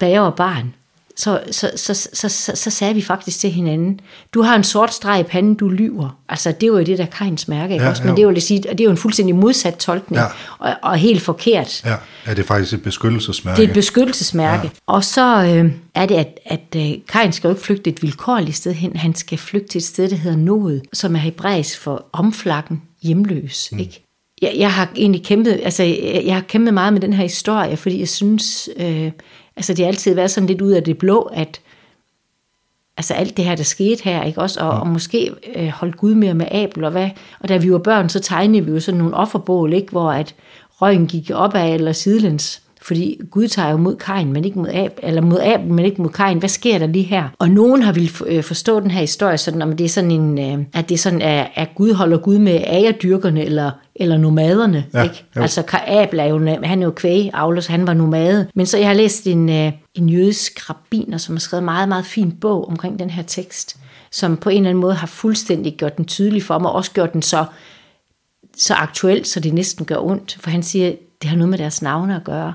da 0.00 0.10
jeg 0.10 0.22
var 0.22 0.30
barn, 0.30 0.74
så, 1.20 1.40
så, 1.50 1.70
så, 1.76 1.94
så, 1.94 2.28
så, 2.28 2.52
så 2.54 2.70
sagde 2.70 2.94
vi 2.94 3.02
faktisk 3.02 3.38
til 3.38 3.50
hinanden, 3.50 4.00
du 4.34 4.42
har 4.42 4.56
en 4.56 4.64
sort 4.64 4.94
streg 4.94 5.20
i 5.20 5.22
panden, 5.22 5.54
du 5.54 5.68
lyver. 5.68 6.18
Altså, 6.28 6.52
det 6.60 6.72
var 6.72 6.78
jo 6.78 6.84
det 6.84 6.98
der 6.98 7.06
Kains 7.06 7.48
mærke, 7.48 7.72
ikke 7.72 7.84
ja, 7.84 7.90
også? 7.90 8.04
Men 8.04 8.16
det, 8.16 8.28
vil 8.28 8.42
sige, 8.42 8.62
det 8.62 8.80
er 8.80 8.84
jo 8.84 8.90
en 8.90 8.96
fuldstændig 8.96 9.34
modsat 9.34 9.76
tolkning, 9.76 10.22
ja. 10.22 10.26
og, 10.58 10.76
og 10.82 10.96
helt 10.96 11.22
forkert. 11.22 11.84
Ja. 11.84 11.96
ja, 12.26 12.30
det 12.30 12.38
er 12.38 12.46
faktisk 12.46 12.72
et 12.72 12.82
beskyttelsesmærke. 12.82 13.56
Det 13.56 13.64
er 13.64 13.68
et 13.68 13.74
beskyttelsesmærke. 13.74 14.62
Ja. 14.62 14.70
Og 14.86 15.04
så 15.04 15.44
øh, 15.44 15.72
er 15.94 16.06
det, 16.06 16.14
at, 16.14 16.40
at 16.46 16.76
øh, 16.76 16.92
Kain 17.08 17.32
skal 17.32 17.48
jo 17.48 17.54
ikke 17.54 17.64
flygte 17.64 17.90
et 17.90 18.02
vilkårligt 18.02 18.56
sted 18.56 18.72
hen, 18.72 18.96
han 18.96 19.14
skal 19.14 19.38
flygte 19.38 19.68
til 19.68 19.78
et 19.78 19.84
sted, 19.84 20.08
der 20.08 20.16
hedder 20.16 20.38
Nod, 20.38 20.80
som 20.92 21.16
er 21.16 21.20
hebraisk 21.20 21.78
for 21.78 22.06
omflakken 22.12 22.82
hjemløs, 23.02 23.68
mm. 23.72 23.78
ikke? 23.78 24.06
Jeg, 24.40 24.54
jeg 24.56 24.72
har 24.72 24.92
egentlig 24.96 25.24
kæmpet, 25.24 25.60
altså 25.62 25.82
jeg, 25.82 26.22
jeg 26.26 26.34
har 26.34 26.42
kæmpet 26.42 26.74
meget 26.74 26.92
med 26.92 27.00
den 27.00 27.12
her 27.12 27.22
historie, 27.22 27.76
fordi 27.76 27.98
jeg 27.98 28.08
synes, 28.08 28.68
øh, 28.76 29.10
Altså 29.60 29.74
det 29.74 29.84
har 29.84 29.86
altid 29.86 30.14
været 30.14 30.30
sådan 30.30 30.46
lidt 30.46 30.60
ud 30.60 30.72
af 30.72 30.82
det 30.82 30.98
blå, 30.98 31.22
at 31.22 31.60
altså 32.96 33.14
alt 33.14 33.36
det 33.36 33.44
her, 33.44 33.54
der 33.54 33.62
skete 33.62 34.04
her, 34.04 34.22
ikke 34.22 34.40
også? 34.40 34.60
Og, 34.60 34.70
og 34.70 34.86
måske 34.86 35.30
øh, 35.56 35.68
holdt 35.68 35.96
Gud 35.96 36.14
mere 36.14 36.34
med 36.34 36.46
Abel, 36.50 36.84
og 36.84 36.90
hvad? 36.90 37.10
Og 37.40 37.48
da 37.48 37.56
vi 37.56 37.72
var 37.72 37.78
børn, 37.78 38.08
så 38.08 38.20
tegnede 38.20 38.64
vi 38.64 38.70
jo 38.70 38.80
sådan 38.80 38.98
nogle 38.98 39.16
offerbål, 39.16 39.72
ikke? 39.72 39.90
Hvor 39.90 40.12
at 40.12 40.34
røgen 40.70 41.06
gik 41.06 41.30
opad 41.34 41.74
eller 41.74 41.92
sidelæns. 41.92 42.62
Fordi 42.82 43.20
Gud 43.30 43.48
tager 43.48 43.70
jo 43.70 43.76
mod 43.76 43.96
Kain, 43.96 44.32
men 44.32 44.44
ikke 44.44 44.58
mod 44.58 44.68
Abel, 44.68 44.92
eller 45.02 45.22
mod 45.22 45.40
Abel, 45.40 45.72
men 45.72 45.84
ikke 45.84 46.02
mod 46.02 46.10
Kain. 46.10 46.38
Hvad 46.38 46.48
sker 46.48 46.78
der 46.78 46.86
lige 46.86 47.04
her? 47.04 47.28
Og 47.38 47.50
nogen 47.50 47.82
har 47.82 47.92
vil 47.92 48.12
øh, 48.26 48.42
forstå 48.42 48.80
den 48.80 48.90
her 48.90 49.00
historie 49.00 49.38
sådan, 49.38 49.62
om 49.62 49.76
det 49.76 49.84
er 49.84 49.88
sådan 49.88 50.10
en, 50.10 50.38
øh, 50.38 50.64
at 50.72 50.88
det 50.88 50.94
er 50.94 50.98
sådan, 50.98 51.22
at, 51.56 51.68
Gud 51.74 51.92
holder 51.92 52.18
Gud 52.18 52.38
med 52.38 52.64
agerdyrkerne 52.66 53.44
eller, 53.44 53.70
eller 53.94 54.18
nomaderne. 54.18 54.84
Ja, 54.94 55.02
ikke? 55.02 55.24
Altså 55.36 55.62
Abel 55.86 56.18
er 56.18 56.24
jo, 56.24 56.38
han 56.64 56.82
er 56.82 56.84
jo 56.84 56.90
kvægavler, 56.90 57.60
så 57.60 57.70
han 57.70 57.86
var 57.86 57.94
nomade. 57.94 58.46
Men 58.54 58.66
så 58.66 58.78
jeg 58.78 58.86
har 58.86 58.94
læst 58.94 59.26
en, 59.26 59.48
øh, 59.48 59.72
en 59.94 60.08
jødisk 60.08 60.70
rabbiner, 60.70 61.18
som 61.18 61.34
har 61.34 61.40
skrevet 61.40 61.60
en 61.60 61.64
meget, 61.64 61.88
meget 61.88 62.06
fin 62.06 62.32
bog 62.32 62.68
omkring 62.68 62.98
den 62.98 63.10
her 63.10 63.22
tekst, 63.22 63.76
som 64.12 64.36
på 64.36 64.48
en 64.48 64.56
eller 64.56 64.70
anden 64.70 64.80
måde 64.80 64.94
har 64.94 65.06
fuldstændig 65.06 65.74
gjort 65.76 65.96
den 65.96 66.04
tydelig 66.04 66.42
for 66.42 66.58
mig, 66.58 66.70
og 66.70 66.76
også 66.76 66.90
gjort 66.90 67.12
den 67.12 67.22
så, 67.22 67.44
så 68.56 68.74
aktuelt, 68.74 69.28
så 69.28 69.40
det 69.40 69.54
næsten 69.54 69.84
gør 69.84 69.98
ondt. 69.98 70.38
For 70.40 70.50
han 70.50 70.62
siger, 70.62 70.92
det 71.22 71.30
har 71.30 71.36
noget 71.36 71.50
med 71.50 71.58
deres 71.58 71.82
navne 71.82 72.16
at 72.16 72.24
gøre. 72.24 72.54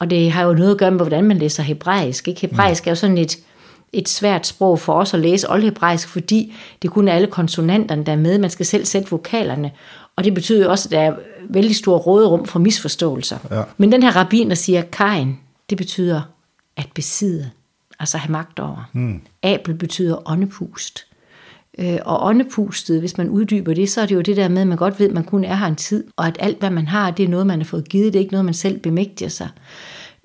Og 0.00 0.10
det 0.10 0.32
har 0.32 0.42
jo 0.42 0.52
noget 0.52 0.70
at 0.70 0.78
gøre 0.78 0.90
med, 0.90 0.98
hvordan 0.98 1.24
man 1.24 1.38
læser 1.38 1.62
hebraisk. 1.62 2.28
Ikke? 2.28 2.40
Hebraisk 2.40 2.86
er 2.86 2.90
jo 2.90 2.94
sådan 2.94 3.18
et, 3.18 3.38
et 3.92 4.08
svært 4.08 4.46
sprog 4.46 4.78
for 4.78 4.94
os 4.94 5.14
at 5.14 5.20
læse 5.20 5.50
oldhebraisk, 5.50 6.08
fordi 6.08 6.54
det 6.82 6.90
kun 6.90 7.08
er 7.08 7.12
alle 7.12 7.26
konsonanterne, 7.26 8.04
der 8.04 8.12
er 8.12 8.16
med. 8.16 8.38
Man 8.38 8.50
skal 8.50 8.66
selv 8.66 8.84
sætte 8.84 9.10
vokalerne. 9.10 9.70
Og 10.16 10.24
det 10.24 10.34
betyder 10.34 10.64
jo 10.64 10.70
også, 10.70 10.88
at 10.88 10.90
der 10.90 11.00
er 11.00 11.14
vældig 11.48 11.76
stor 11.76 11.98
råderum 11.98 12.46
for 12.46 12.58
misforståelser. 12.58 13.38
Ja. 13.50 13.62
Men 13.76 13.92
den 13.92 14.02
her 14.02 14.16
rabbiner 14.16 14.54
siger, 14.54 14.82
kain, 14.82 15.38
det 15.70 15.78
betyder 15.78 16.22
at 16.76 16.86
besidde, 16.94 17.50
altså 17.98 18.18
have 18.18 18.32
magt 18.32 18.58
over. 18.58 18.90
Mm. 18.92 19.20
Abel 19.42 19.74
betyder 19.74 20.30
åndepust. 20.30 21.06
Øh, 21.80 21.98
og 22.04 22.26
åndepustet, 22.26 23.00
hvis 23.00 23.18
man 23.18 23.28
uddyber 23.28 23.74
det, 23.74 23.90
så 23.90 24.00
er 24.00 24.06
det 24.06 24.14
jo 24.14 24.20
det 24.20 24.36
der 24.36 24.48
med, 24.48 24.62
at 24.62 24.66
man 24.68 24.78
godt 24.78 25.00
ved, 25.00 25.08
at 25.08 25.14
man 25.14 25.24
kun 25.24 25.44
er 25.44 25.54
her 25.54 25.66
en 25.66 25.76
tid, 25.76 26.04
og 26.16 26.26
at 26.26 26.36
alt, 26.40 26.58
hvad 26.58 26.70
man 26.70 26.86
har, 26.88 27.10
det 27.10 27.24
er 27.24 27.28
noget, 27.28 27.46
man 27.46 27.58
har 27.58 27.64
fået 27.64 27.88
givet, 27.88 28.12
det 28.12 28.18
er 28.18 28.20
ikke 28.20 28.32
noget, 28.32 28.44
man 28.44 28.54
selv 28.54 28.78
bemægtiger 28.78 29.28
sig. 29.28 29.48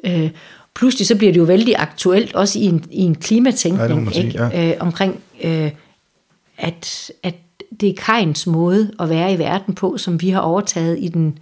Øh, 0.04 0.30
pludselig 0.76 1.08
så 1.08 1.16
bliver 1.16 1.34
det 1.34 1.40
jo 1.40 1.44
vældig 1.44 1.76
aktuelt, 1.78 2.36
også 2.36 2.60
i 2.60 2.64
en, 2.64 2.86
i 2.92 3.02
en 3.02 3.16
klimatænkning, 3.16 4.14
ja, 4.14 4.22
ikke? 4.22 4.44
Ja. 4.44 4.72
Øh, 4.72 4.76
omkring, 4.80 5.20
øh, 5.44 5.72
at, 6.58 7.12
at 7.24 7.36
det 7.82 7.90
er 7.90 7.94
Kains 7.94 8.48
måde 8.48 8.92
at 9.00 9.10
være 9.10 9.34
i 9.34 9.40
verden 9.40 9.76
på, 9.76 9.98
som 9.98 10.22
vi 10.22 10.30
har 10.30 10.40
overtaget 10.40 10.98
i 11.00 11.08
den, 11.08 11.38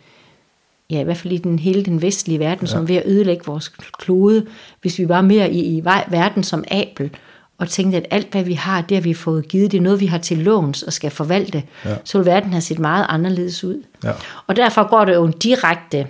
ja, 0.89 0.99
i 0.99 1.03
hvert 1.03 1.17
fald 1.17 1.33
i 1.33 1.37
den 1.37 1.59
hele 1.59 1.85
den 1.85 2.01
vestlige 2.01 2.39
verden, 2.39 2.65
ja. 2.65 2.71
som 2.71 2.81
er 2.81 2.87
ved 2.87 2.95
at 2.95 3.03
ødelægge 3.05 3.45
vores 3.45 3.69
klode, 3.99 4.45
hvis 4.81 4.99
vi 4.99 5.09
var 5.09 5.21
mere 5.21 5.51
i, 5.51 5.77
i 5.77 5.85
verden 5.85 6.43
som 6.43 6.63
Abel, 6.71 7.11
og 7.57 7.69
tænkte, 7.69 7.97
at 7.97 8.05
alt 8.11 8.31
hvad 8.31 8.43
vi 8.43 8.53
har, 8.53 8.81
det 8.81 8.97
har 8.97 9.01
vi 9.01 9.13
fået 9.13 9.47
givet, 9.47 9.71
det 9.71 9.77
er 9.77 9.81
noget, 9.81 9.99
vi 9.99 10.05
har 10.05 10.17
til 10.17 10.37
låns 10.37 10.83
og 10.83 10.93
skal 10.93 11.11
forvalte, 11.11 11.63
ja. 11.85 11.95
så 12.03 12.17
vil 12.17 12.25
verden 12.25 12.51
have 12.51 12.61
set 12.61 12.79
meget 12.79 13.05
anderledes 13.09 13.63
ud. 13.63 13.83
Ja. 14.03 14.11
Og 14.47 14.55
derfor 14.55 14.89
går 14.89 15.05
det 15.05 15.13
jo 15.13 15.25
en 15.25 15.31
direkte 15.31 16.07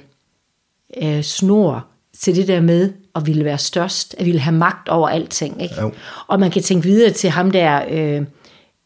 øh, 1.02 1.22
snor 1.22 1.86
til 2.20 2.36
det 2.36 2.48
der 2.48 2.62
med 2.62 2.94
at 3.16 3.26
ville 3.26 3.46
være 3.46 3.58
størst, 3.58 4.16
at 4.18 4.26
ville 4.26 4.40
have 4.40 4.56
magt 4.56 4.90
over 4.90 5.10
alting. 5.10 5.62
Ikke? 5.62 5.76
Ja. 5.78 5.90
Og 6.28 6.40
man 6.40 6.52
kan 6.52 6.62
tænke 6.62 6.88
videre 6.88 7.12
til 7.12 7.30
ham 7.30 7.52
der, 7.52 7.82
øh, 7.90 8.26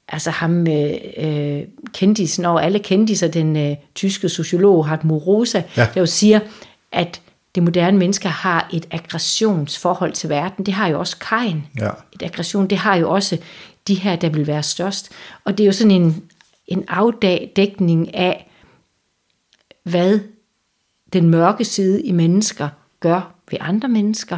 altså 0.08 0.30
ham 0.32 0.68
øh, 0.68 0.94
øh 1.18 1.64
kendisen 1.94 2.46
over 2.46 2.60
alle 2.60 2.80
kendiser, 2.80 3.28
den 3.28 3.58
øh, 3.58 3.76
tyske 3.96 4.30
sociolog 4.30 4.88
Hartmut 4.88 5.28
Rosa, 5.28 5.64
ja. 5.78 5.88
der 5.94 6.02
jo 6.02 6.06
siger, 6.06 6.40
at 6.92 7.22
det 7.56 7.63
moderne 7.63 7.98
menneske 7.98 8.27
har 8.27 8.70
et 8.74 8.88
aggressionsforhold 8.92 10.13
til 10.13 10.30
verden. 10.30 10.66
Det 10.66 10.74
har 10.74 10.88
jo 10.88 11.00
også 11.00 11.18
Kain. 11.20 11.63
Ja. 11.80 11.89
Et 12.12 12.24
aggression, 12.24 12.68
det 12.68 12.77
har 12.77 12.96
jo 12.96 13.12
også 13.12 13.38
de 13.88 13.96
her, 13.96 14.16
der 14.16 14.30
vil 14.30 14.48
være 14.48 14.63
størst. 14.63 15.12
Og 15.44 15.58
det 15.58 15.63
er 15.63 15.68
jo 15.68 15.72
sådan 15.72 15.92
en, 15.92 16.24
en 16.68 16.86
afdækning 16.88 18.16
af 18.16 18.51
hvad 19.84 20.20
den 21.13 21.30
mørke 21.30 21.66
side 21.66 22.01
i 22.01 22.12
mennesker 22.12 22.70
gør 23.00 23.34
ved 23.51 23.58
andre 23.62 23.89
mennesker, 23.89 24.38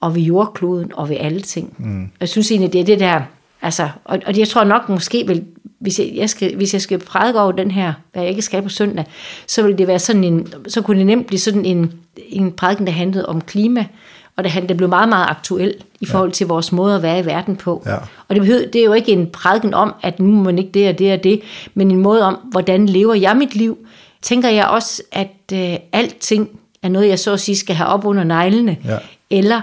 og 0.00 0.14
ved 0.14 0.22
jordkloden, 0.22 0.92
og 0.94 1.08
ved 1.08 1.16
alle 1.20 1.40
ting. 1.40 1.74
Mm. 1.78 2.10
Jeg 2.20 2.28
synes 2.28 2.50
egentlig, 2.50 2.72
det 2.72 2.80
er 2.80 2.84
det 2.84 3.00
der, 3.00 3.22
altså, 3.62 3.88
og, 4.04 4.18
og 4.26 4.38
jeg 4.38 4.48
tror 4.48 4.64
nok 4.64 4.88
måske 4.88 5.26
vil, 5.26 5.44
hvis 5.78 5.98
jeg, 5.98 6.10
jeg 6.14 6.30
skal, 6.30 6.56
hvis 6.56 6.72
jeg 6.72 6.80
skal 6.82 6.98
prædike 6.98 7.40
over 7.40 7.52
den 7.52 7.70
her, 7.70 7.92
hvad 8.12 8.22
jeg 8.22 8.30
ikke 8.30 8.42
skal 8.42 8.62
på 8.62 8.68
søndag, 8.68 9.04
så 9.46 9.62
vil 9.62 9.78
det 9.78 9.86
være 9.86 9.98
sådan 9.98 10.24
en, 10.24 10.52
så 10.68 10.82
kunne 10.82 10.98
det 10.98 11.06
nemt 11.06 11.26
blive 11.26 11.38
sådan 11.40 11.64
en, 11.64 11.92
en 12.28 12.52
prædiken, 12.52 12.86
der 12.86 12.92
handlede 12.92 13.26
om 13.26 13.40
klima, 13.40 13.86
og 14.36 14.44
det, 14.44 14.52
det 14.68 14.76
blev 14.76 14.88
meget, 14.88 15.08
meget 15.08 15.26
aktuel 15.30 15.74
i 16.00 16.06
forhold 16.06 16.32
til 16.32 16.46
vores 16.46 16.72
måde 16.72 16.94
at 16.96 17.02
være 17.02 17.20
i 17.20 17.26
verden 17.26 17.56
på. 17.56 17.82
Ja. 17.86 17.94
Og 18.28 18.34
det, 18.34 18.40
behøver, 18.40 18.66
det 18.72 18.80
er 18.80 18.84
jo 18.84 18.92
ikke 18.92 19.12
en 19.12 19.26
prædiken 19.26 19.74
om, 19.74 19.94
at 20.02 20.20
nu 20.20 20.26
må 20.30 20.42
man 20.42 20.58
ikke 20.58 20.70
det 20.70 20.88
og 20.88 20.98
det 20.98 21.12
og 21.12 21.24
det, 21.24 21.40
men 21.74 21.90
en 21.90 21.98
måde 22.00 22.22
om, 22.22 22.34
hvordan 22.34 22.86
lever 22.86 23.14
jeg 23.14 23.36
mit 23.36 23.54
liv, 23.54 23.78
tænker 24.22 24.48
jeg 24.48 24.66
også, 24.66 25.02
at 25.12 25.30
øh, 25.52 25.76
alting 25.92 26.48
er 26.82 26.88
noget, 26.88 27.08
jeg 27.08 27.18
så 27.18 27.32
at 27.32 27.40
sige 27.40 27.56
skal 27.56 27.76
have 27.76 27.88
op 27.88 28.04
under 28.04 28.24
neglene, 28.24 28.76
Ja. 28.84 28.98
eller 29.30 29.60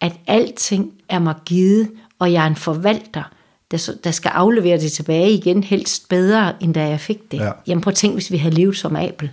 at 0.00 0.12
alting 0.26 0.92
er 1.08 1.18
mig 1.18 1.34
givet, 1.46 1.88
og 2.18 2.32
jeg 2.32 2.42
er 2.42 2.46
en 2.46 2.56
forvalter, 2.56 3.22
der, 3.72 3.90
der 4.04 4.10
skal 4.10 4.28
aflevere 4.28 4.80
det 4.80 4.92
tilbage 4.92 5.30
igen, 5.30 5.62
helst 5.62 6.08
bedre, 6.08 6.52
end 6.60 6.74
da 6.74 6.88
jeg 6.88 7.00
fik 7.00 7.32
det. 7.32 7.38
Ja. 7.38 7.50
Jamen 7.66 7.82
prøv 7.82 7.90
at 7.90 7.96
tænk, 7.96 8.14
hvis 8.14 8.32
vi 8.32 8.36
havde 8.36 8.54
levet 8.54 8.76
som 8.76 8.96
Abel. 8.96 9.30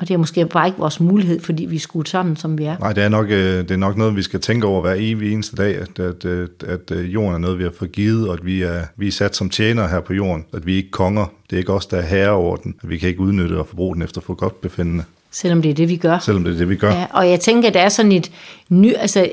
Og 0.00 0.08
det 0.08 0.14
er 0.14 0.18
måske 0.18 0.46
bare 0.46 0.66
ikke 0.66 0.78
vores 0.78 1.00
mulighed, 1.00 1.40
fordi 1.40 1.64
vi 1.64 1.76
er 1.76 1.80
skudt 1.80 2.08
sammen, 2.08 2.36
som 2.36 2.58
vi 2.58 2.64
er. 2.64 2.76
Nej, 2.78 2.92
det 2.92 3.04
er, 3.04 3.08
nok, 3.08 3.26
øh, 3.30 3.58
det 3.58 3.70
er 3.70 3.76
nok 3.76 3.96
noget, 3.96 4.16
vi 4.16 4.22
skal 4.22 4.40
tænke 4.40 4.66
over 4.66 4.80
hver 4.80 4.94
evig 4.98 5.32
eneste 5.32 5.56
dag, 5.56 5.76
at, 5.76 5.98
at, 5.98 6.24
at, 6.24 6.48
at 6.66 6.90
øh, 6.90 7.14
jorden 7.14 7.34
er 7.34 7.38
noget, 7.38 7.58
vi 7.58 7.62
har 7.62 7.72
fået 7.78 7.92
givet, 7.92 8.28
og 8.28 8.34
at 8.34 8.46
vi 8.46 8.62
er, 8.62 8.82
vi 8.96 9.08
er 9.08 9.12
sat 9.12 9.36
som 9.36 9.50
tjenere 9.50 9.88
her 9.88 10.00
på 10.00 10.14
jorden, 10.14 10.44
at 10.52 10.66
vi 10.66 10.72
er 10.72 10.76
ikke 10.76 10.90
konger. 10.90 11.26
Det 11.50 11.56
er 11.56 11.58
ikke 11.58 11.72
os, 11.72 11.86
der 11.86 11.96
er 11.96 12.02
herre 12.06 12.30
over 12.30 12.56
den. 12.56 12.74
At 12.82 12.88
vi 12.88 12.98
kan 12.98 13.08
ikke 13.08 13.20
udnytte 13.20 13.58
og 13.58 13.66
forbruge 13.66 13.94
den 13.94 14.02
efter 14.02 14.20
for 14.20 14.34
godt 14.34 14.60
befindende, 14.60 15.04
Selvom 15.30 15.62
det 15.62 15.70
er 15.70 15.74
det, 15.74 15.88
vi 15.88 15.96
gør. 15.96 16.18
selvom 16.18 16.44
det 16.44 16.54
er 16.54 16.58
det, 16.58 16.68
vi 16.68 16.76
gør. 16.76 16.90
Ja, 16.90 17.06
og 17.10 17.30
jeg 17.30 17.40
tænker, 17.40 17.68
at 17.68 17.74
der 17.74 17.80
er 17.80 17.88
sådan 17.88 18.12
et 18.12 18.30
ny, 18.68 18.94
altså 18.96 19.30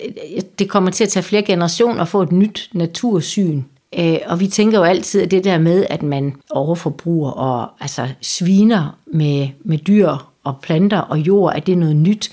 det 0.59 0.69
kommer 0.69 0.91
til 0.91 1.03
at 1.03 1.09
tage 1.09 1.23
flere 1.23 1.41
generationer 1.41 2.01
at 2.01 2.07
få 2.07 2.21
et 2.21 2.31
nyt 2.31 2.69
natursyn. 2.73 3.61
Øh, 3.97 4.17
og 4.25 4.39
vi 4.39 4.47
tænker 4.47 4.77
jo 4.77 4.83
altid, 4.83 5.21
at 5.21 5.31
det 5.31 5.43
der 5.43 5.57
med, 5.57 5.85
at 5.89 6.03
man 6.03 6.35
overforbruger 6.49 7.31
og 7.31 7.69
altså 7.79 8.07
sviner 8.21 8.97
med, 9.13 9.47
med 9.65 9.77
dyr 9.77 10.11
og 10.43 10.55
planter 10.61 10.99
og 10.99 11.17
jord, 11.17 11.53
at 11.55 11.67
det 11.67 11.71
er 11.71 11.77
noget 11.77 11.95
nyt. 11.95 12.31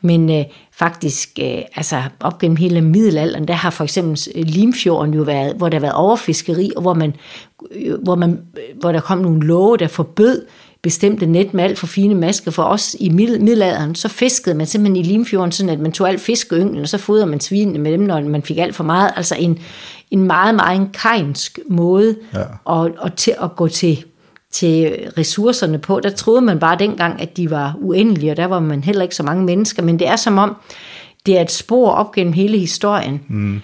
Men 0.00 0.30
øh, 0.30 0.44
faktisk, 0.72 1.28
øh, 1.42 1.62
altså 1.76 2.02
op 2.20 2.38
gennem 2.38 2.56
hele 2.56 2.80
middelalderen, 2.80 3.48
der 3.48 3.54
har 3.54 3.70
for 3.70 3.84
eksempel 3.84 4.18
øh, 4.34 4.44
Limfjorden 4.44 5.14
jo 5.14 5.22
været, 5.22 5.56
hvor 5.56 5.68
der 5.68 5.76
har 5.76 5.80
været 5.80 5.94
overfiskeri, 5.94 6.70
og 6.76 6.82
hvor, 6.82 6.94
man, 6.94 7.16
øh, 7.70 8.02
hvor, 8.02 8.14
man, 8.14 8.30
øh, 8.30 8.80
hvor 8.80 8.92
der 8.92 9.00
kom 9.00 9.18
nogle 9.18 9.46
love, 9.46 9.76
der 9.76 9.88
forbød 9.88 10.46
bestemte 10.82 11.26
net 11.26 11.54
med 11.54 11.64
alt 11.64 11.78
for 11.78 11.86
fine 11.86 12.14
masker. 12.14 12.50
For 12.50 12.62
os 12.62 12.96
i 13.00 13.08
middel- 13.08 13.40
middelalderen, 13.40 13.94
så 13.94 14.08
fiskede 14.08 14.54
man 14.54 14.66
simpelthen 14.66 14.96
i 14.96 15.08
Limfjorden, 15.08 15.52
sådan 15.52 15.70
at 15.70 15.80
man 15.80 15.92
tog 15.92 16.08
alt 16.08 16.20
fiskeynglen, 16.20 16.82
og 16.82 16.88
så 16.88 16.98
fodrede 16.98 17.26
man 17.26 17.40
svinene 17.40 17.78
med 17.78 17.92
dem, 17.92 18.00
når 18.00 18.20
man 18.20 18.42
fik 18.42 18.58
alt 18.58 18.74
for 18.74 18.84
meget. 18.84 19.10
Altså 19.16 19.34
en, 19.38 19.58
en 20.10 20.22
meget, 20.22 20.54
meget 20.54 20.80
en 20.80 20.88
kejnsk 20.92 21.58
måde 21.70 22.16
Ja. 22.34 22.74
at, 22.84 22.92
at, 23.04 23.14
til 23.14 23.34
at 23.42 23.56
gå 23.56 23.68
til, 23.68 24.04
til 24.52 24.94
ressourcerne 25.18 25.78
på. 25.78 26.00
Der 26.02 26.10
troede 26.10 26.40
man 26.40 26.58
bare 26.58 26.76
dengang, 26.78 27.22
at 27.22 27.36
de 27.36 27.50
var 27.50 27.76
uendelige, 27.80 28.30
og 28.30 28.36
der 28.36 28.44
var 28.46 28.60
man 28.60 28.84
heller 28.84 29.02
ikke 29.02 29.14
så 29.14 29.22
mange 29.22 29.44
mennesker. 29.44 29.82
Men 29.82 29.98
det 29.98 30.08
er 30.08 30.16
som 30.16 30.38
om, 30.38 30.56
det 31.26 31.36
er 31.38 31.40
et 31.42 31.50
spor 31.52 31.90
op 31.90 32.12
gennem 32.12 32.32
hele 32.32 32.58
historien. 32.58 33.20
Mm. 33.28 33.60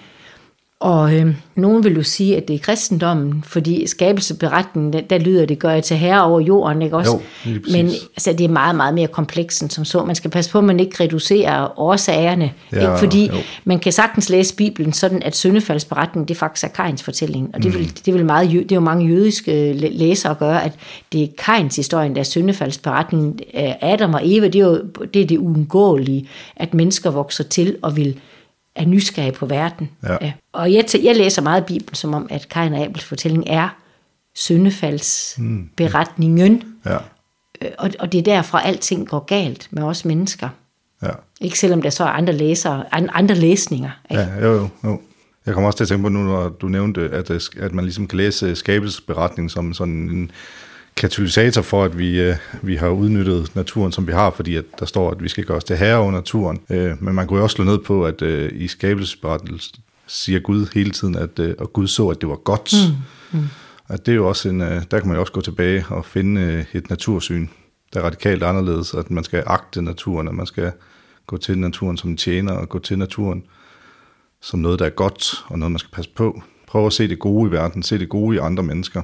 Og 0.79 1.15
øh, 1.15 1.35
nogen 1.55 1.83
vil 1.83 1.95
jo 1.95 2.03
sige, 2.03 2.37
at 2.37 2.47
det 2.47 2.53
er 2.53 2.59
kristendommen, 2.59 3.43
fordi 3.47 3.87
skabelseberetningen, 3.87 4.93
der, 4.93 5.01
der 5.01 5.17
lyder 5.17 5.45
det, 5.45 5.59
gør 5.59 5.69
jeg 5.71 5.83
til 5.83 5.97
herre 5.97 6.23
over 6.23 6.39
jorden, 6.39 6.81
ikke 6.81 6.97
også? 6.97 7.11
Jo. 7.45 7.51
Men 7.71 7.85
altså, 8.15 8.33
det 8.37 8.43
er 8.43 8.49
meget, 8.49 8.75
meget 8.75 8.93
mere 8.93 9.07
komplekst 9.07 9.61
end 9.61 9.69
som 9.69 9.85
så. 9.85 10.03
Man 10.05 10.15
skal 10.15 10.31
passe 10.31 10.51
på, 10.51 10.57
at 10.57 10.63
man 10.63 10.79
ikke 10.79 11.03
reducerer 11.03 11.79
årsagerne, 11.79 12.51
Ja, 12.71 12.79
ikke? 12.81 12.97
fordi 12.99 13.27
jo. 13.27 13.33
man 13.65 13.79
kan 13.79 13.91
sagtens 13.91 14.29
læse 14.29 14.55
Bibelen 14.55 14.93
sådan, 14.93 15.23
at 15.23 15.35
syndefaldsberetningen, 15.35 16.27
det 16.27 16.37
faktisk 16.37 16.63
er 16.63 16.67
Kains 16.83 17.03
fortælling. 17.03 17.49
Og 17.53 17.63
det, 17.63 17.73
vil, 17.73 18.05
det, 18.05 18.13
vil 18.13 18.25
meget, 18.25 18.49
det 18.51 18.71
er 18.71 18.75
jo 18.75 18.81
mange 18.81 19.07
jødiske 19.07 19.73
læ- 19.73 19.89
læsere 19.91 20.35
gøre, 20.35 20.63
at 20.63 20.71
det 21.11 21.23
er 21.23 21.27
Kains 21.37 21.75
historien, 21.75 22.13
der 22.15 22.19
er 22.19 22.23
syndefaldsberetningen. 22.25 23.39
Øh, 23.53 23.71
Adam 23.81 24.13
og 24.13 24.21
Eva, 24.23 24.47
det 24.47 24.61
er 24.61 24.65
jo 24.65 24.79
det, 25.13 25.21
er 25.21 25.25
det 25.27 25.37
uundgåelige, 25.37 26.27
at 26.55 26.73
mennesker 26.73 27.11
vokser 27.11 27.43
til 27.43 27.75
og 27.81 27.95
vil 27.97 28.15
er 28.75 28.85
nysgerrige 28.85 29.31
på 29.31 29.45
verden. 29.45 29.89
Ja. 30.03 30.31
Og 30.53 30.73
jeg, 30.73 30.85
jeg 31.03 31.15
læser 31.15 31.41
meget 31.41 31.65
Bibelen, 31.65 31.95
som 31.95 32.13
om, 32.13 32.27
at 32.29 32.49
Kain 32.49 32.73
og 32.73 32.79
Abels 32.85 33.05
fortælling 33.05 33.43
er 33.47 33.69
syndefaldsberetningen. 34.35 36.63
Ja, 36.85 36.97
Øh, 37.61 37.67
Og, 37.77 37.89
og 37.99 38.11
det 38.11 38.17
er 38.17 38.21
derfra, 38.23 38.65
alting 38.67 39.07
går 39.07 39.19
galt 39.19 39.67
med 39.71 39.83
os 39.83 40.05
mennesker. 40.05 40.49
ja. 41.03 41.09
Ikke 41.41 41.59
selvom 41.59 41.81
der 41.81 41.89
så 41.89 42.03
er 42.03 42.07
andre, 42.07 42.33
læsere, 42.33 42.83
an- 42.91 43.09
andre 43.13 43.35
læsninger. 43.35 43.89
Ikke? 44.11 44.23
Ja, 44.23 44.45
jo, 44.45 44.53
jo, 44.53 44.69
jo. 44.83 45.01
Jeg 45.45 45.53
kommer 45.53 45.67
også 45.67 45.77
til 45.77 45.83
at 45.83 45.87
tænke 45.87 46.03
på 46.03 46.09
nu, 46.09 46.23
når 46.23 46.49
du 46.49 46.67
nævnte, 46.67 47.09
at, 47.13 47.31
at 47.59 47.73
man 47.73 47.85
ligesom 47.85 48.07
kan 48.07 48.17
læse 48.17 48.55
skabelsesberetningen 48.55 49.49
som 49.49 49.73
sådan 49.73 49.93
en 50.09 50.31
katalysator 50.97 51.61
for, 51.61 51.83
at 51.83 51.97
vi, 51.97 52.21
øh, 52.21 52.35
vi 52.61 52.75
har 52.75 52.89
udnyttet 52.89 53.55
naturen, 53.55 53.91
som 53.91 54.07
vi 54.07 54.11
har, 54.11 54.31
fordi 54.31 54.55
at 54.55 54.65
der 54.79 54.85
står, 54.85 55.11
at 55.11 55.23
vi 55.23 55.29
skal 55.29 55.43
gøre 55.43 55.57
os 55.57 55.63
til 55.63 55.77
herre 55.77 55.97
over 55.97 56.11
naturen. 56.11 56.59
Øh, 56.69 57.03
Men 57.03 57.15
man 57.15 57.27
kunne 57.27 57.37
jo 57.37 57.43
også 57.43 57.55
slå 57.55 57.65
ned 57.65 57.77
på, 57.77 58.05
at 58.05 58.21
øh, 58.21 58.51
i 58.53 58.67
skabelsesberetningen 58.67 59.61
siger 60.07 60.39
Gud 60.39 60.67
hele 60.73 60.91
tiden, 60.91 61.15
at 61.15 61.39
øh, 61.39 61.55
og 61.59 61.73
Gud 61.73 61.87
så, 61.87 62.07
at 62.07 62.21
det 62.21 62.29
var 62.29 62.35
godt. 62.35 62.73
Mm. 63.31 63.39
Mm. 63.39 63.45
At 63.89 64.05
det 64.05 64.11
er 64.11 64.15
jo 64.15 64.27
også 64.27 64.49
en, 64.49 64.61
øh, 64.61 64.81
der 64.91 64.99
kan 64.99 65.07
man 65.07 65.15
jo 65.15 65.21
også 65.21 65.33
gå 65.33 65.41
tilbage 65.41 65.85
og 65.89 66.05
finde 66.05 66.41
øh, 66.41 66.65
et 66.73 66.89
natursyn, 66.89 67.47
der 67.93 67.99
er 67.99 68.03
radikalt 68.05 68.43
anderledes, 68.43 68.93
at 68.93 69.11
man 69.11 69.23
skal 69.23 69.43
agte 69.45 69.81
naturen, 69.81 70.27
at 70.27 70.33
man 70.33 70.45
skal 70.45 70.71
gå 71.27 71.37
til 71.37 71.57
naturen 71.57 71.97
som 71.97 72.09
en 72.09 72.17
tjener, 72.17 72.53
og 72.53 72.69
gå 72.69 72.79
til 72.79 72.97
naturen 72.97 73.43
som 74.41 74.59
noget, 74.59 74.79
der 74.79 74.85
er 74.85 74.89
godt, 74.89 75.43
og 75.47 75.59
noget, 75.59 75.71
man 75.71 75.79
skal 75.79 75.91
passe 75.91 76.11
på. 76.15 76.41
Prøv 76.67 76.85
at 76.85 76.93
se 76.93 77.07
det 77.07 77.19
gode 77.19 77.49
i 77.49 77.51
verden, 77.51 77.83
se 77.83 77.99
det 77.99 78.09
gode 78.09 78.35
i 78.35 78.39
andre 78.39 78.63
mennesker. 78.63 79.01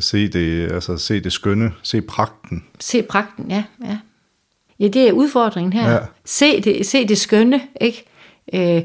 Se 0.00 0.28
det, 0.28 0.72
altså, 0.72 0.96
se 0.96 1.20
det 1.20 1.32
skønne, 1.32 1.72
se 1.82 2.00
pragten. 2.00 2.64
Se 2.80 3.02
pragten, 3.02 3.50
ja, 3.50 3.64
ja. 3.84 3.98
Ja, 4.80 4.88
det 4.88 5.08
er 5.08 5.12
udfordringen 5.12 5.72
her. 5.72 5.90
Ja. 5.92 5.98
Se, 6.24 6.60
det, 6.60 6.86
se 6.86 7.08
det 7.08 7.18
skønne, 7.18 7.60
ikke? 7.80 8.04
Øh, 8.52 8.82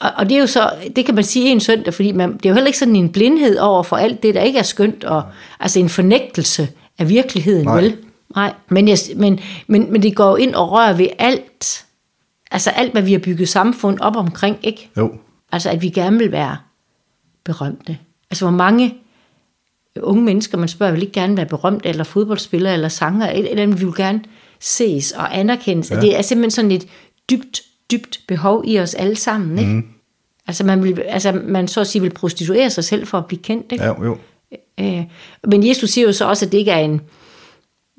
og, 0.00 0.10
og 0.16 0.28
det 0.28 0.36
er 0.36 0.40
jo 0.40 0.46
så, 0.46 0.72
det 0.96 1.06
kan 1.06 1.14
man 1.14 1.24
sige 1.24 1.50
en 1.50 1.60
søndag, 1.60 1.94
fordi 1.94 2.12
man, 2.12 2.32
det 2.32 2.46
er 2.46 2.50
jo 2.50 2.54
heller 2.54 2.66
ikke 2.66 2.78
sådan 2.78 2.96
en 2.96 3.12
blindhed 3.12 3.58
over 3.58 3.82
for 3.82 3.96
alt 3.96 4.22
det, 4.22 4.34
der 4.34 4.42
ikke 4.42 4.58
er 4.58 4.62
skønt, 4.62 5.04
og 5.04 5.22
altså 5.60 5.78
en 5.80 5.88
fornægtelse 5.88 6.68
af 6.98 7.08
virkeligheden, 7.08 7.64
Nej. 7.64 7.80
vel? 7.80 7.96
Nej, 8.36 8.52
men, 8.68 8.88
jeg, 8.88 8.98
men, 9.16 9.40
men, 9.66 9.92
men 9.92 10.02
det 10.02 10.16
går 10.16 10.28
jo 10.30 10.36
ind 10.36 10.54
og 10.54 10.72
rører 10.72 10.92
ved 10.92 11.08
alt, 11.18 11.84
altså 12.50 12.70
alt, 12.70 12.92
hvad 12.92 13.02
vi 13.02 13.12
har 13.12 13.18
bygget 13.18 13.48
samfund 13.48 14.00
op 14.00 14.16
omkring, 14.16 14.58
ikke? 14.62 14.90
Jo, 14.96 15.12
Altså, 15.52 15.70
at 15.70 15.82
vi 15.82 15.88
gerne 15.88 16.18
vil 16.18 16.32
være 16.32 16.56
berømte. 17.44 17.98
Altså, 18.30 18.44
hvor 18.44 18.56
mange 18.56 18.94
unge 20.02 20.22
mennesker, 20.22 20.58
man 20.58 20.68
spørger, 20.68 20.92
vil 20.92 21.02
ikke 21.02 21.12
gerne 21.12 21.36
være 21.36 21.46
berømt, 21.46 21.86
eller 21.86 22.04
fodboldspiller, 22.04 22.72
eller 22.72 22.88
sanger, 22.88 23.28
eller, 23.28 23.66
vi 23.66 23.84
vil 23.84 23.94
gerne 23.96 24.20
ses 24.60 25.12
og 25.12 25.38
anerkendes. 25.38 25.90
Ja. 25.90 26.00
Det 26.00 26.18
er 26.18 26.22
simpelthen 26.22 26.50
sådan 26.50 26.70
et 26.70 26.86
dybt, 27.30 27.60
dybt 27.90 28.20
behov 28.28 28.62
i 28.66 28.78
os 28.80 28.94
alle 28.94 29.16
sammen, 29.16 29.58
ikke? 29.58 29.70
Mm. 29.70 29.84
Altså, 30.46 30.64
man, 30.64 30.84
vil, 30.84 31.00
altså, 31.00 31.32
man 31.44 31.68
så 31.68 31.80
at 31.80 31.86
sige 31.86 32.02
vil 32.02 32.10
prostituere 32.14 32.70
sig 32.70 32.84
selv 32.84 33.06
for 33.06 33.18
at 33.18 33.26
blive 33.26 33.42
kendt, 33.42 33.72
ikke? 33.72 33.84
ja, 33.84 34.04
jo. 34.04 34.16
Øh, 34.80 35.04
men 35.46 35.68
Jesus 35.68 35.90
siger 35.90 36.06
jo 36.06 36.12
så 36.12 36.28
også, 36.28 36.46
at 36.46 36.52
det 36.52 36.58
ikke 36.58 36.70
er 36.70 36.78
en, 36.78 37.00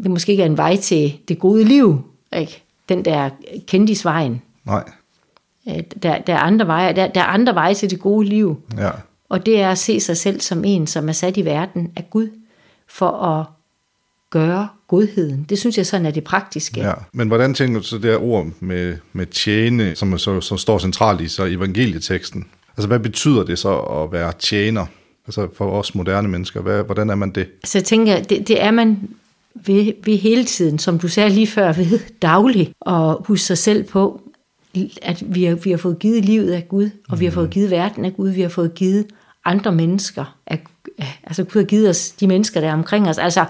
det 0.03 0.11
måske 0.11 0.31
ikke 0.31 0.43
er 0.43 0.47
en 0.47 0.57
vej 0.57 0.75
til 0.75 1.17
det 1.27 1.39
gode 1.39 1.63
liv, 1.63 2.01
ikke? 2.37 2.63
Den 2.89 3.05
der 3.05 3.29
kendisvejen. 3.67 4.41
Nej, 4.65 4.83
Øh, 5.69 5.83
Der, 6.03 6.17
der, 6.17 6.33
er 6.33 6.37
andre 6.39 6.67
veje, 6.67 6.95
der, 6.95 7.07
der 7.07 7.21
er 7.21 7.25
andre 7.25 7.55
veje 7.55 7.73
til 7.73 7.89
det 7.89 7.99
gode 7.99 8.25
liv. 8.27 8.61
ja. 8.77 8.89
Og 9.29 9.45
det 9.45 9.61
er 9.61 9.69
at 9.69 9.77
se 9.77 9.99
sig 9.99 10.17
selv 10.17 10.41
som 10.41 10.63
en, 10.65 10.87
som 10.87 11.09
er 11.09 11.13
sat 11.13 11.37
i 11.37 11.45
verden 11.45 11.91
af 11.95 12.09
Gud, 12.09 12.29
for 12.87 13.09
at 13.09 13.45
gøre 14.29 14.67
godheden. 14.87 15.45
Det 15.49 15.59
synes 15.59 15.77
jeg 15.77 15.85
sådan 15.85 16.05
er 16.05 16.11
det 16.11 16.23
praktiske. 16.23 16.81
ja. 16.81 16.93
Men 17.13 17.27
hvordan 17.27 17.53
tænker 17.53 17.79
du 17.79 17.85
så 17.85 17.97
det 17.97 18.05
her 18.11 18.23
ord 18.23 18.47
med, 18.59 18.97
med 19.13 19.25
tjene, 19.25 19.95
som, 19.95 20.17
så, 20.17 20.41
som 20.41 20.57
står 20.57 20.77
centralt 20.77 21.21
i 21.21 21.27
så 21.27 21.45
evangelieteksten? 21.45 22.47
Altså, 22.77 22.87
hvad 22.87 22.99
betyder 22.99 23.43
det 23.43 23.59
så 23.59 23.77
at 23.77 24.11
være 24.11 24.33
tjener? 24.39 24.85
Altså 25.27 25.47
for 25.53 25.71
os 25.71 25.95
moderne 25.95 26.27
mennesker, 26.27 26.61
hvad, 26.61 26.83
hvordan 26.83 27.09
er 27.09 27.15
man 27.15 27.31
det? 27.31 27.47
Så 27.63 27.77
jeg 27.77 27.85
tænker, 27.85 28.23
det, 28.23 28.47
det 28.47 28.63
er 28.63 28.71
man 28.71 29.09
ved, 29.55 29.93
ved 30.05 30.17
hele 30.17 30.45
tiden, 30.45 30.79
som 30.79 30.99
du 30.99 31.07
sagde 31.07 31.29
lige 31.29 31.47
før, 31.47 31.73
ved 31.73 31.99
dagligt, 32.21 32.71
og 32.79 33.23
huske 33.27 33.45
sig 33.45 33.57
selv 33.57 33.83
på, 33.83 34.21
at 35.01 35.23
vi 35.25 35.43
har, 35.43 35.55
vi 35.55 35.71
har 35.71 35.77
fået 35.77 35.99
givet 35.99 36.25
livet 36.25 36.51
af 36.51 36.67
Gud, 36.69 36.89
og 37.09 37.19
vi 37.19 37.25
har 37.25 37.31
fået 37.31 37.49
givet 37.49 37.71
verden 37.71 38.05
af 38.05 38.15
Gud, 38.15 38.29
vi 38.29 38.41
har 38.41 38.49
fået 38.49 38.73
givet 38.73 39.05
andre 39.45 39.71
mennesker. 39.71 40.35
Af, 40.47 40.63
altså 41.23 41.43
Gud 41.43 41.61
har 41.61 41.65
givet 41.65 41.89
os 41.89 42.11
de 42.11 42.27
mennesker, 42.27 42.61
der 42.61 42.67
er 42.67 42.73
omkring 42.73 43.09
os. 43.09 43.17
Altså 43.17 43.45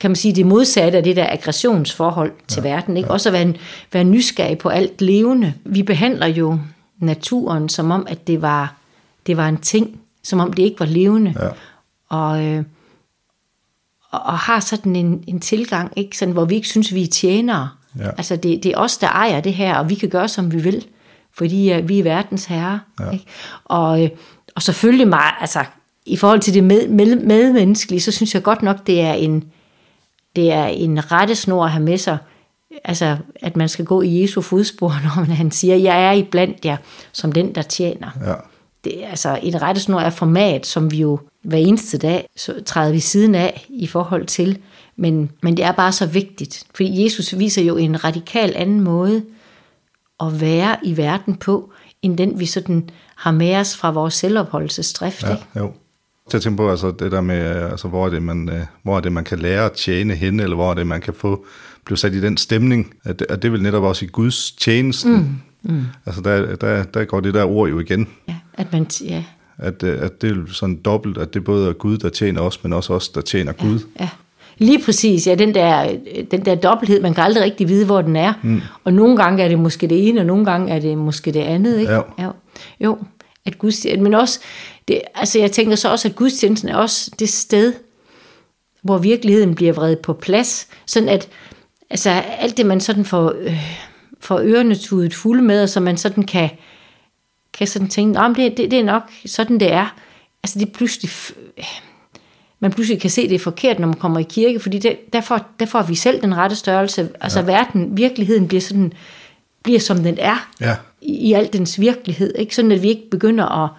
kan 0.00 0.10
man 0.10 0.16
sige, 0.16 0.34
det 0.34 0.46
modsatte 0.46 0.98
af 0.98 1.04
det 1.04 1.16
der 1.16 1.32
aggressionsforhold 1.32 2.32
til 2.48 2.62
ja, 2.62 2.68
verden. 2.68 2.96
Ikke? 2.96 3.06
Ja. 3.06 3.12
Også 3.12 3.28
at 3.28 3.32
være, 3.32 3.54
være 3.92 4.04
nysgerrig 4.04 4.58
på 4.58 4.68
alt 4.68 5.00
levende. 5.00 5.54
Vi 5.64 5.82
behandler 5.82 6.26
jo 6.26 6.58
naturen 6.98 7.68
som 7.68 7.90
om, 7.90 8.06
at 8.08 8.26
det 8.26 8.42
var, 8.42 8.76
det 9.26 9.36
var 9.36 9.48
en 9.48 9.56
ting, 9.56 10.00
som 10.22 10.40
om 10.40 10.52
det 10.52 10.62
ikke 10.62 10.80
var 10.80 10.86
levende. 10.86 11.34
Ja. 11.40 11.48
Og, 12.08 12.44
øh, 12.44 12.64
og, 14.10 14.20
og 14.20 14.38
har 14.38 14.60
sådan 14.60 14.96
en, 14.96 15.24
en 15.26 15.40
tilgang, 15.40 15.92
ikke? 15.96 16.18
Sådan, 16.18 16.34
hvor 16.34 16.44
vi 16.44 16.54
ikke 16.54 16.68
synes, 16.68 16.94
vi 16.94 17.02
er 17.02 17.06
tjenere. 17.06 17.68
Ja. 17.98 18.08
Altså 18.08 18.36
det, 18.36 18.62
det 18.62 18.72
er 18.72 18.78
os, 18.78 18.98
der 18.98 19.08
ejer 19.08 19.40
det 19.40 19.54
her, 19.54 19.76
og 19.76 19.90
vi 19.90 19.94
kan 19.94 20.08
gøre, 20.08 20.28
som 20.28 20.52
vi 20.52 20.62
vil, 20.62 20.86
fordi 21.36 21.78
uh, 21.78 21.88
vi 21.88 21.98
er 21.98 22.02
verdens 22.02 22.44
herre. 22.44 22.80
Ja. 23.00 23.10
Ikke? 23.10 23.24
Og, 23.64 24.04
øh, 24.04 24.10
og 24.54 24.62
selvfølgelig 24.62 25.08
mig, 25.08 25.32
altså 25.40 25.64
i 26.06 26.16
forhold 26.16 26.40
til 26.40 26.54
det 26.54 26.64
med, 26.64 26.88
med, 26.88 27.16
medmenneskelige, 27.16 28.00
så 28.00 28.12
synes 28.12 28.34
jeg 28.34 28.42
godt 28.42 28.62
nok, 28.62 28.86
det 28.86 29.00
er 29.00 29.12
en, 29.12 29.44
det 30.36 30.52
er 30.52 30.64
en 30.64 31.12
rettesnor 31.12 31.64
at 31.64 31.70
have 31.70 31.84
med 31.84 31.98
sig, 31.98 32.18
altså 32.84 33.16
at 33.36 33.56
man 33.56 33.68
skal 33.68 33.84
gå 33.84 34.02
i 34.02 34.22
Jesu 34.22 34.40
fodspor, 34.40 34.88
når 35.04 35.34
han 35.34 35.50
siger, 35.50 35.76
jeg 35.76 36.04
er 36.04 36.12
i 36.12 36.22
blandt 36.22 36.64
jer 36.64 36.76
som 37.12 37.32
den, 37.32 37.54
der 37.54 37.62
tjener. 37.62 38.10
Ja. 38.26 38.34
Det 38.84 39.04
altså 39.04 39.38
en 39.42 39.62
rettesnor 39.62 40.00
er 40.00 40.10
format, 40.10 40.66
som 40.66 40.90
vi 40.90 40.96
jo 40.96 41.18
hver 41.42 41.58
eneste 41.58 41.98
dag 41.98 42.28
så 42.36 42.62
træder 42.66 42.92
vi 42.92 43.00
siden 43.00 43.34
af 43.34 43.66
i 43.68 43.86
forhold 43.86 44.26
til, 44.26 44.58
men, 44.96 45.30
men 45.42 45.56
det 45.56 45.64
er 45.64 45.72
bare 45.72 45.92
så 45.92 46.06
vigtigt, 46.06 46.64
fordi 46.74 47.04
Jesus 47.04 47.38
viser 47.38 47.62
jo 47.62 47.76
en 47.76 48.04
radikal 48.04 48.52
anden 48.56 48.80
måde 48.80 49.22
at 50.20 50.40
være 50.40 50.76
i 50.82 50.96
verden 50.96 51.34
på, 51.34 51.72
end 52.02 52.18
den 52.18 52.40
vi 52.40 52.46
sådan 52.46 52.90
har 53.16 53.30
med 53.30 53.56
os 53.56 53.76
fra 53.76 53.90
vores 53.90 54.14
selvopholdelsesdrift. 54.14 55.22
Ja, 55.22 55.30
ikke? 55.30 55.44
jo. 55.56 55.72
Til 56.30 56.36
at 56.36 56.42
tænke 56.42 56.56
på, 56.56 56.70
altså 56.70 56.90
det 56.90 57.12
der 57.12 57.20
med, 57.20 57.36
altså, 57.36 57.88
hvor, 57.88 58.06
er 58.06 58.10
det, 58.10 58.22
man, 58.22 58.48
øh, 58.48 58.60
hvor 58.82 58.96
er 58.96 59.00
det, 59.00 59.12
man 59.12 59.24
kan 59.24 59.38
lære 59.38 59.64
at 59.64 59.72
tjene 59.72 60.14
hen, 60.14 60.40
eller 60.40 60.56
hvor 60.56 60.70
er 60.70 60.74
det, 60.74 60.86
man 60.86 61.00
kan 61.00 61.14
få 61.14 61.46
blive 61.84 61.98
sat 61.98 62.14
i 62.14 62.20
den 62.20 62.36
stemning, 62.36 62.94
at, 63.04 63.22
at 63.28 63.42
det 63.42 63.52
vil 63.52 63.62
netop 63.62 63.82
også 63.82 64.04
i 64.04 64.08
Guds 64.08 64.52
tjenesten. 64.52 65.42
Mm, 65.62 65.74
mm. 65.74 65.84
Altså 66.06 66.22
der, 66.22 66.56
der, 66.56 66.84
der 66.84 67.04
går 67.04 67.20
det 67.20 67.34
der 67.34 67.44
ord 67.44 67.68
jo 67.68 67.80
igen, 67.80 68.08
Ja, 68.28 68.36
at 68.54 68.72
man, 68.72 68.86
ja, 69.00 69.24
at, 69.58 69.82
øh, 69.82 70.02
at 70.02 70.22
det 70.22 70.30
er 70.30 70.52
sådan 70.52 70.80
dobbelt, 70.84 71.18
at 71.18 71.34
det 71.34 71.44
både 71.44 71.68
er 71.68 71.72
Gud, 71.72 71.98
der 71.98 72.08
tjener 72.08 72.40
os, 72.40 72.62
men 72.64 72.72
også 72.72 72.92
os, 72.92 73.08
der 73.08 73.20
tjener 73.20 73.52
Gud. 73.52 73.80
Ja, 74.00 74.08
lige 74.58 74.84
præcis. 74.84 75.26
Ja, 75.26 75.34
den 75.34 75.54
der, 75.54 75.96
den 76.30 76.44
der 76.44 76.54
dobbelthed, 76.54 77.00
man 77.00 77.14
kan 77.14 77.24
aldrig 77.24 77.44
rigtig 77.44 77.68
vide, 77.68 77.86
hvor 77.86 78.02
den 78.02 78.16
er. 78.16 78.32
Mm. 78.42 78.60
Og 78.84 78.92
nogle 78.92 79.16
gange 79.16 79.42
er 79.42 79.48
det 79.48 79.58
måske 79.58 79.86
det 79.86 80.08
ene, 80.08 80.20
og 80.20 80.26
nogle 80.26 80.44
gange 80.44 80.72
er 80.72 80.78
det 80.78 80.98
måske 80.98 81.32
det 81.32 81.40
andet. 81.40 81.80
Ikke? 81.80 81.92
Jo. 81.92 82.02
Jo, 82.22 82.32
jo 82.80 82.98
at 83.46 83.58
Guds, 83.58 83.86
men 83.98 84.14
også, 84.14 84.40
det, 84.88 85.00
altså 85.14 85.38
jeg 85.38 85.52
tænker 85.52 85.76
så 85.76 85.90
også, 85.90 86.08
at 86.08 86.16
gudstjenesten 86.16 86.68
er 86.68 86.76
også 86.76 87.10
det 87.18 87.28
sted, 87.28 87.72
hvor 88.82 88.98
virkeligheden 88.98 89.54
bliver 89.54 89.72
vredet 89.72 89.98
på 89.98 90.12
plads, 90.12 90.68
sådan 90.86 91.08
at 91.08 91.28
altså, 91.90 92.10
alt 92.38 92.56
det, 92.56 92.66
man 92.66 92.80
sådan 92.80 93.04
får, 93.04 93.34
øh, 93.40 93.60
får 94.20 94.40
ørerne 94.42 94.74
tudet 94.74 95.14
fulde 95.14 95.42
med, 95.42 95.62
og 95.62 95.68
så 95.68 95.80
man 95.80 95.96
sådan 95.96 96.24
kan, 96.24 96.50
kan 97.58 97.66
sådan 97.66 97.88
tænke, 97.88 98.18
om 98.20 98.34
det, 98.34 98.56
det, 98.56 98.70
det 98.70 98.78
er 98.78 98.84
nok 98.84 99.02
sådan, 99.26 99.60
det 99.60 99.72
er. 99.72 99.94
Altså 100.42 100.58
det 100.58 100.68
er 100.68 100.72
pludselig, 100.72 101.10
f- 101.10 101.34
man 102.64 102.72
pludselig 102.72 103.00
kan 103.00 103.10
se, 103.10 103.28
det 103.28 103.34
er 103.34 103.38
forkert, 103.38 103.78
når 103.78 103.86
man 103.86 103.96
kommer 103.96 104.18
i 104.18 104.22
kirke, 104.22 104.60
fordi 104.60 104.78
det, 104.78 105.12
der, 105.12 105.20
får, 105.20 105.40
der 105.60 105.66
får 105.66 105.82
vi 105.82 105.94
selv 105.94 106.22
den 106.22 106.36
rette 106.36 106.56
størrelse. 106.56 107.08
Altså 107.20 107.40
ja. 107.40 107.46
verden, 107.46 107.96
virkeligheden 107.96 108.48
bliver 108.48 108.60
sådan, 108.60 108.92
bliver 109.62 109.80
som 109.80 109.98
den 109.98 110.18
er, 110.18 110.48
Ja. 110.60 110.76
i, 111.00 111.12
i 111.28 111.32
al 111.32 111.48
dens 111.52 111.80
virkelighed. 111.80 112.34
Ikke? 112.38 112.54
Sådan 112.54 112.72
at 112.72 112.82
vi 112.82 112.88
ikke 112.88 113.10
begynder 113.10 113.64
at, 113.64 113.70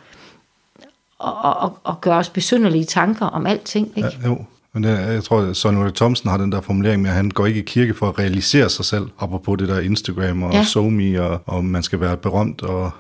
at, 1.24 1.64
at, 1.64 1.70
at 1.90 2.02
gøre 2.02 2.18
os 2.18 2.30
besynderlige 2.30 2.86
tanker 2.86 3.26
om 3.26 3.46
alting. 3.48 3.92
Ikke? 3.96 4.10
Ja, 4.24 4.28
jo. 4.30 4.46
Men 4.74 4.84
det, 4.84 4.90
jeg 4.90 5.24
tror, 5.24 5.42
at 5.42 5.58
Sonny 5.58 5.80
Ole 5.80 5.92
Thomsen 5.92 6.30
har 6.30 6.38
den 6.38 6.52
der 6.52 6.62
formulering 6.62 7.02
med, 7.02 7.10
at 7.10 7.16
han 7.16 7.30
går 7.30 7.46
ikke 7.46 7.60
i 7.60 7.64
kirke 7.64 7.94
for 7.94 8.10
at 8.10 8.20
realisere 8.20 8.70
sig 8.70 8.86
selv, 8.86 9.08
apropos 9.20 9.58
det 9.58 9.68
der 9.68 9.80
Instagram 9.80 10.44
og. 10.44 10.54
Ja. 10.54 10.64
SoMe, 10.64 11.22
og, 11.22 11.42
og 11.46 11.66
man 11.66 11.84
skal 11.84 12.00
være 12.00 12.18
berømt 12.18 12.62
og, 12.62 12.92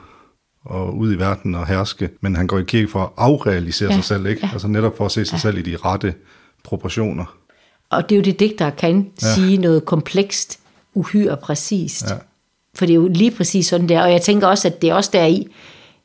og 0.66 0.98
ud 0.98 1.14
i 1.14 1.20
verden 1.20 1.56
og 1.56 1.68
herske, 1.68 2.10
men 2.22 2.36
han 2.36 2.48
går 2.48 2.60
i 2.60 2.64
kirke 2.64 2.88
for 2.88 3.00
at 3.00 3.10
afrealisere 3.18 3.90
ja. 3.90 3.96
Sig 3.96 4.04
selv, 4.04 4.26
ikke? 4.26 4.42
ja. 4.44 4.50
Altså 4.54 4.68
netop 4.68 4.98
for 4.98 5.06
at 5.06 5.12
se 5.12 5.26
sig 5.26 5.34
ja. 5.34 5.40
selv 5.40 5.58
i 5.58 5.62
de 5.62 5.76
rette 5.76 6.14
proportioner. 6.64 7.26
Og 7.90 8.10
det 8.10 8.16
er 8.16 8.20
jo 8.20 8.24
det, 8.24 8.40
digtere 8.40 8.72
kan 8.72 9.08
ja. 9.22 9.34
sige 9.34 9.58
noget 9.58 9.86
komplekst, 9.86 10.60
uhyre 10.94 11.38
præcist. 11.38 12.10
Ja. 12.10 12.16
For 12.74 12.86
det 12.86 12.94
er 12.94 12.98
jo 12.98 13.08
lige 13.08 13.32
præcis 13.32 13.68
sådan 13.68 13.90
der. 13.90 14.02
Og 14.02 14.12
jeg 14.12 14.22
tænker 14.22 14.48
også, 14.48 14.68
at 14.68 14.82
det 14.82 14.90
er 14.90 14.94
også 14.94 15.10
der 15.14 15.26
i 15.26 15.48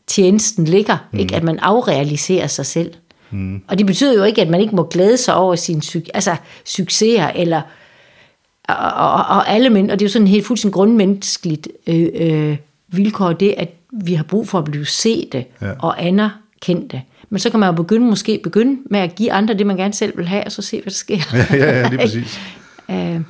tjenesten 0.07 0.65
ligger, 0.65 0.97
mm. 1.13 1.19
ikke? 1.19 1.37
at 1.37 1.43
man 1.43 1.59
afrealiserer 1.59 2.47
sig 2.47 2.67
selv. 2.67 2.95
Mm. 3.31 3.63
Og 3.69 3.79
det 3.79 3.87
betyder 3.87 4.15
jo 4.15 4.25
ikke, 4.25 4.43
at 4.43 4.49
man 4.49 4.61
ikke 4.61 4.77
må 4.77 4.83
glæde 4.83 5.17
sig 5.17 5.35
over 5.35 5.55
sine 5.55 5.83
altså, 6.15 6.37
succeser, 6.65 7.29
eller 7.29 7.63
og, 8.69 8.77
og, 8.77 9.37
og 9.37 9.49
alle 9.49 9.71
men, 9.71 9.91
og 9.91 9.99
det 9.99 10.05
er 10.05 10.09
jo 10.09 10.13
sådan 10.13 10.29
helt 10.29 10.47
fuldstændig 10.47 10.75
grundmenneskeligt 10.75 11.69
øh, 11.87 12.09
øh, 12.15 12.57
vilkår, 12.89 13.33
det 13.33 13.55
at 13.57 13.69
vi 13.93 14.15
har 14.15 14.25
brug 14.25 14.49
for 14.49 14.59
at 14.59 14.65
blive 14.65 14.87
sete 14.87 15.45
Ja. 15.61 15.73
og 15.79 16.05
anerkendte. 16.05 17.03
Men 17.31 17.39
så 17.39 17.51
kan 17.51 17.61
man 17.61 17.67
jo 17.69 17.73
begynde, 17.83 18.07
måske 18.07 18.41
begynde 18.43 18.81
med 18.91 19.01
at 19.01 19.15
give 19.15 19.33
andre 19.33 19.55
det, 19.55 19.67
man 19.67 19.77
gerne 19.77 19.95
selv 19.95 20.17
vil 20.17 20.29
have, 20.29 20.45
og 20.45 20.53
så 20.53 20.63
se, 20.63 20.77
hvad 20.77 20.85
der 20.85 20.91
sker. 20.91 21.17
Ja, 21.33 21.57
ja, 21.57 21.81
ja, 21.81 21.89
lige 21.89 21.99
præcis. 22.05 22.41
Øh, 22.91 23.21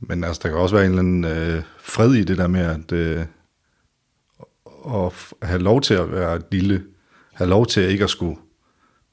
Men 0.00 0.24
altså, 0.24 0.40
der 0.42 0.48
kan 0.48 0.58
også 0.58 0.74
være 0.76 0.84
en 0.84 0.90
eller 0.90 1.02
anden 1.02 1.24
øh, 1.24 1.62
fred 1.80 2.14
i 2.14 2.24
det 2.24 2.38
der 2.38 2.46
med 2.46 2.60
at, 2.60 2.92
øh, 2.92 3.24
at 4.94 5.12
have 5.48 5.60
lov 5.62 5.80
til 5.80 5.94
at 5.94 6.12
være 6.12 6.40
lille, 6.52 6.82
have 7.34 7.50
lov 7.50 7.66
til 7.66 7.82
ikke 7.82 8.04
at 8.04 8.10
skulle 8.10 8.36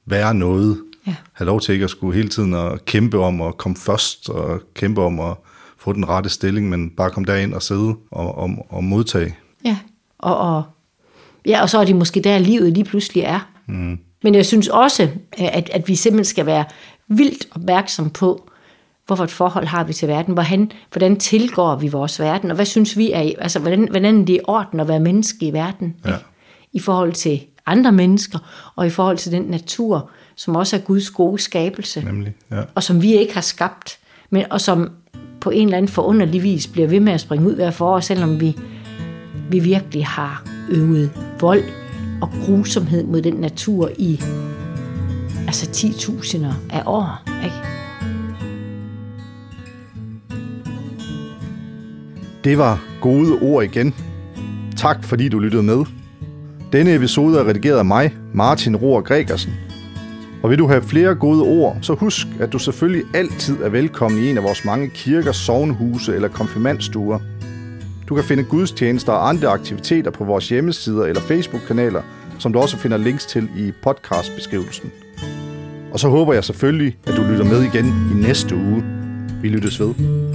være 0.06 0.34
noget, 0.34 0.82
Ja. 1.06 1.14
have 1.32 1.46
lov 1.46 1.60
til 1.60 1.72
ikke 1.72 1.84
at 1.84 1.90
skulle 1.90 2.14
hele 2.16 2.28
tiden 2.28 2.54
at 2.54 2.84
kæmpe 2.84 3.18
om 3.18 3.40
at 3.40 3.58
komme 3.58 3.76
først, 3.76 4.28
og 4.30 4.60
kæmpe 4.74 5.02
om 5.02 5.20
at 5.20 5.34
få 5.78 5.92
den 5.92 6.08
rette 6.08 6.28
stilling, 6.30 6.68
men 6.68 6.90
bare 6.90 7.10
komme 7.10 7.26
derind 7.26 7.54
og 7.54 7.62
sidde 7.62 7.94
og, 8.10 8.38
og, 8.38 8.66
og 8.68 8.84
modtage. 8.84 9.36
Ja, 9.64 9.76
og, 10.18 10.38
og, 10.38 10.62
ja, 11.46 11.62
og 11.62 11.70
så 11.70 11.78
er 11.78 11.84
det 11.84 11.96
måske 11.96 12.20
der, 12.20 12.38
livet 12.38 12.72
lige 12.72 12.84
pludselig 12.84 13.22
er. 13.22 13.50
Mm. 13.66 13.98
Men 14.22 14.34
jeg 14.34 14.46
synes 14.46 14.68
også, 14.68 15.08
at, 15.38 15.70
at 15.72 15.88
vi 15.88 15.94
simpelthen 15.94 16.24
skal 16.24 16.46
være 16.46 16.64
vildt 17.08 17.48
opmærksom 17.54 18.10
på, 18.10 18.50
hvorfor 19.06 19.24
et 19.24 19.30
forhold 19.30 19.66
har 19.66 19.84
vi 19.84 19.92
til 19.92 20.08
verden, 20.08 20.34
hvordan, 20.34 20.70
hvordan 20.92 21.16
tilgår 21.16 21.76
vi 21.76 21.88
vores 21.88 22.20
verden, 22.20 22.50
og 22.50 22.54
hvad 22.54 22.66
synes 22.66 22.96
vi 22.96 23.12
er, 23.12 23.32
altså 23.38 23.58
hvordan, 23.58 23.88
hvordan 23.90 24.26
det 24.26 24.34
er 24.34 24.40
orden 24.44 24.80
at 24.80 24.88
være 24.88 25.00
menneske 25.00 25.46
i 25.46 25.52
verden, 25.52 25.96
Ja. 26.06 26.14
i 26.72 26.80
forhold 26.80 27.12
til 27.12 27.40
andre 27.66 27.92
mennesker, 27.92 28.38
og 28.76 28.86
i 28.86 28.90
forhold 28.90 29.18
til 29.18 29.32
den 29.32 29.42
natur, 29.42 30.10
som 30.36 30.56
også 30.56 30.76
er 30.76 30.80
Guds 30.80 31.10
gode 31.10 31.38
skabelse, 31.42 32.04
Nemlig, 32.04 32.34
ja. 32.50 32.62
og 32.74 32.82
som 32.82 33.02
vi 33.02 33.16
ikke 33.16 33.34
har 33.34 33.40
skabt, 33.40 33.98
men, 34.30 34.44
og 34.50 34.60
som 34.60 34.90
på 35.40 35.50
en 35.50 35.66
eller 35.68 35.76
anden 35.76 35.88
forunderlig 35.88 36.42
vis 36.42 36.66
bliver 36.66 36.88
ved 36.88 37.00
med 37.00 37.12
at 37.12 37.20
springe 37.20 37.46
ud 37.48 37.54
hver 37.54 37.70
forår, 37.70 38.00
selvom 38.00 38.40
vi, 38.40 38.56
vi 39.50 39.58
virkelig 39.58 40.06
har 40.06 40.46
øvet 40.70 41.10
vold 41.40 41.64
og 42.20 42.30
grusomhed 42.44 43.04
mod 43.04 43.22
den 43.22 43.34
natur 43.34 43.90
i 43.98 44.20
altså 45.46 45.70
10.000 45.70 46.46
af 46.70 46.82
år. 46.86 47.22
Ikke? 47.44 47.56
Det 52.44 52.58
var 52.58 52.84
gode 53.00 53.38
ord 53.42 53.64
igen. 53.64 53.94
Tak 54.76 55.04
fordi 55.04 55.28
du 55.28 55.38
lyttede 55.38 55.62
med. 55.62 55.84
Denne 56.72 56.94
episode 56.94 57.38
er 57.38 57.44
redigeret 57.44 57.78
af 57.78 57.84
mig, 57.84 58.14
Martin 58.34 58.76
Rohr 58.76 59.00
Gregersen. 59.00 59.52
Og 60.42 60.50
vil 60.50 60.58
du 60.58 60.68
have 60.68 60.82
flere 60.82 61.14
gode 61.14 61.42
ord, 61.42 61.78
så 61.82 61.94
husk, 61.94 62.26
at 62.40 62.52
du 62.52 62.58
selvfølgelig 62.58 63.04
altid 63.14 63.62
er 63.62 63.68
velkommen 63.68 64.22
i 64.22 64.30
en 64.30 64.36
af 64.36 64.42
vores 64.42 64.64
mange 64.64 64.88
kirker, 64.88 65.32
sovnhuse 65.32 66.14
eller 66.14 66.28
konfirmandstuer. 66.28 67.18
Du 68.08 68.14
kan 68.14 68.24
finde 68.24 68.44
gudstjenester 68.44 69.12
og 69.12 69.28
andre 69.28 69.48
aktiviteter 69.48 70.10
på 70.10 70.24
vores 70.24 70.48
hjemmesider 70.48 71.04
eller 71.04 71.20
Facebook-kanaler, 71.20 72.02
som 72.38 72.52
du 72.52 72.58
også 72.58 72.76
finder 72.76 72.96
links 72.96 73.26
til 73.26 73.48
i 73.56 73.72
podcastbeskrivelsen. 73.82 74.92
Og 75.92 76.00
så 76.00 76.08
håber 76.08 76.32
jeg 76.32 76.44
selvfølgelig, 76.44 76.96
at 77.06 77.16
du 77.16 77.22
lytter 77.22 77.44
med 77.44 77.62
igen 77.62 77.86
i 77.86 78.14
næste 78.26 78.56
uge. 78.56 78.84
Vi 79.42 79.48
lyttes 79.48 79.80
ved. 79.80 80.25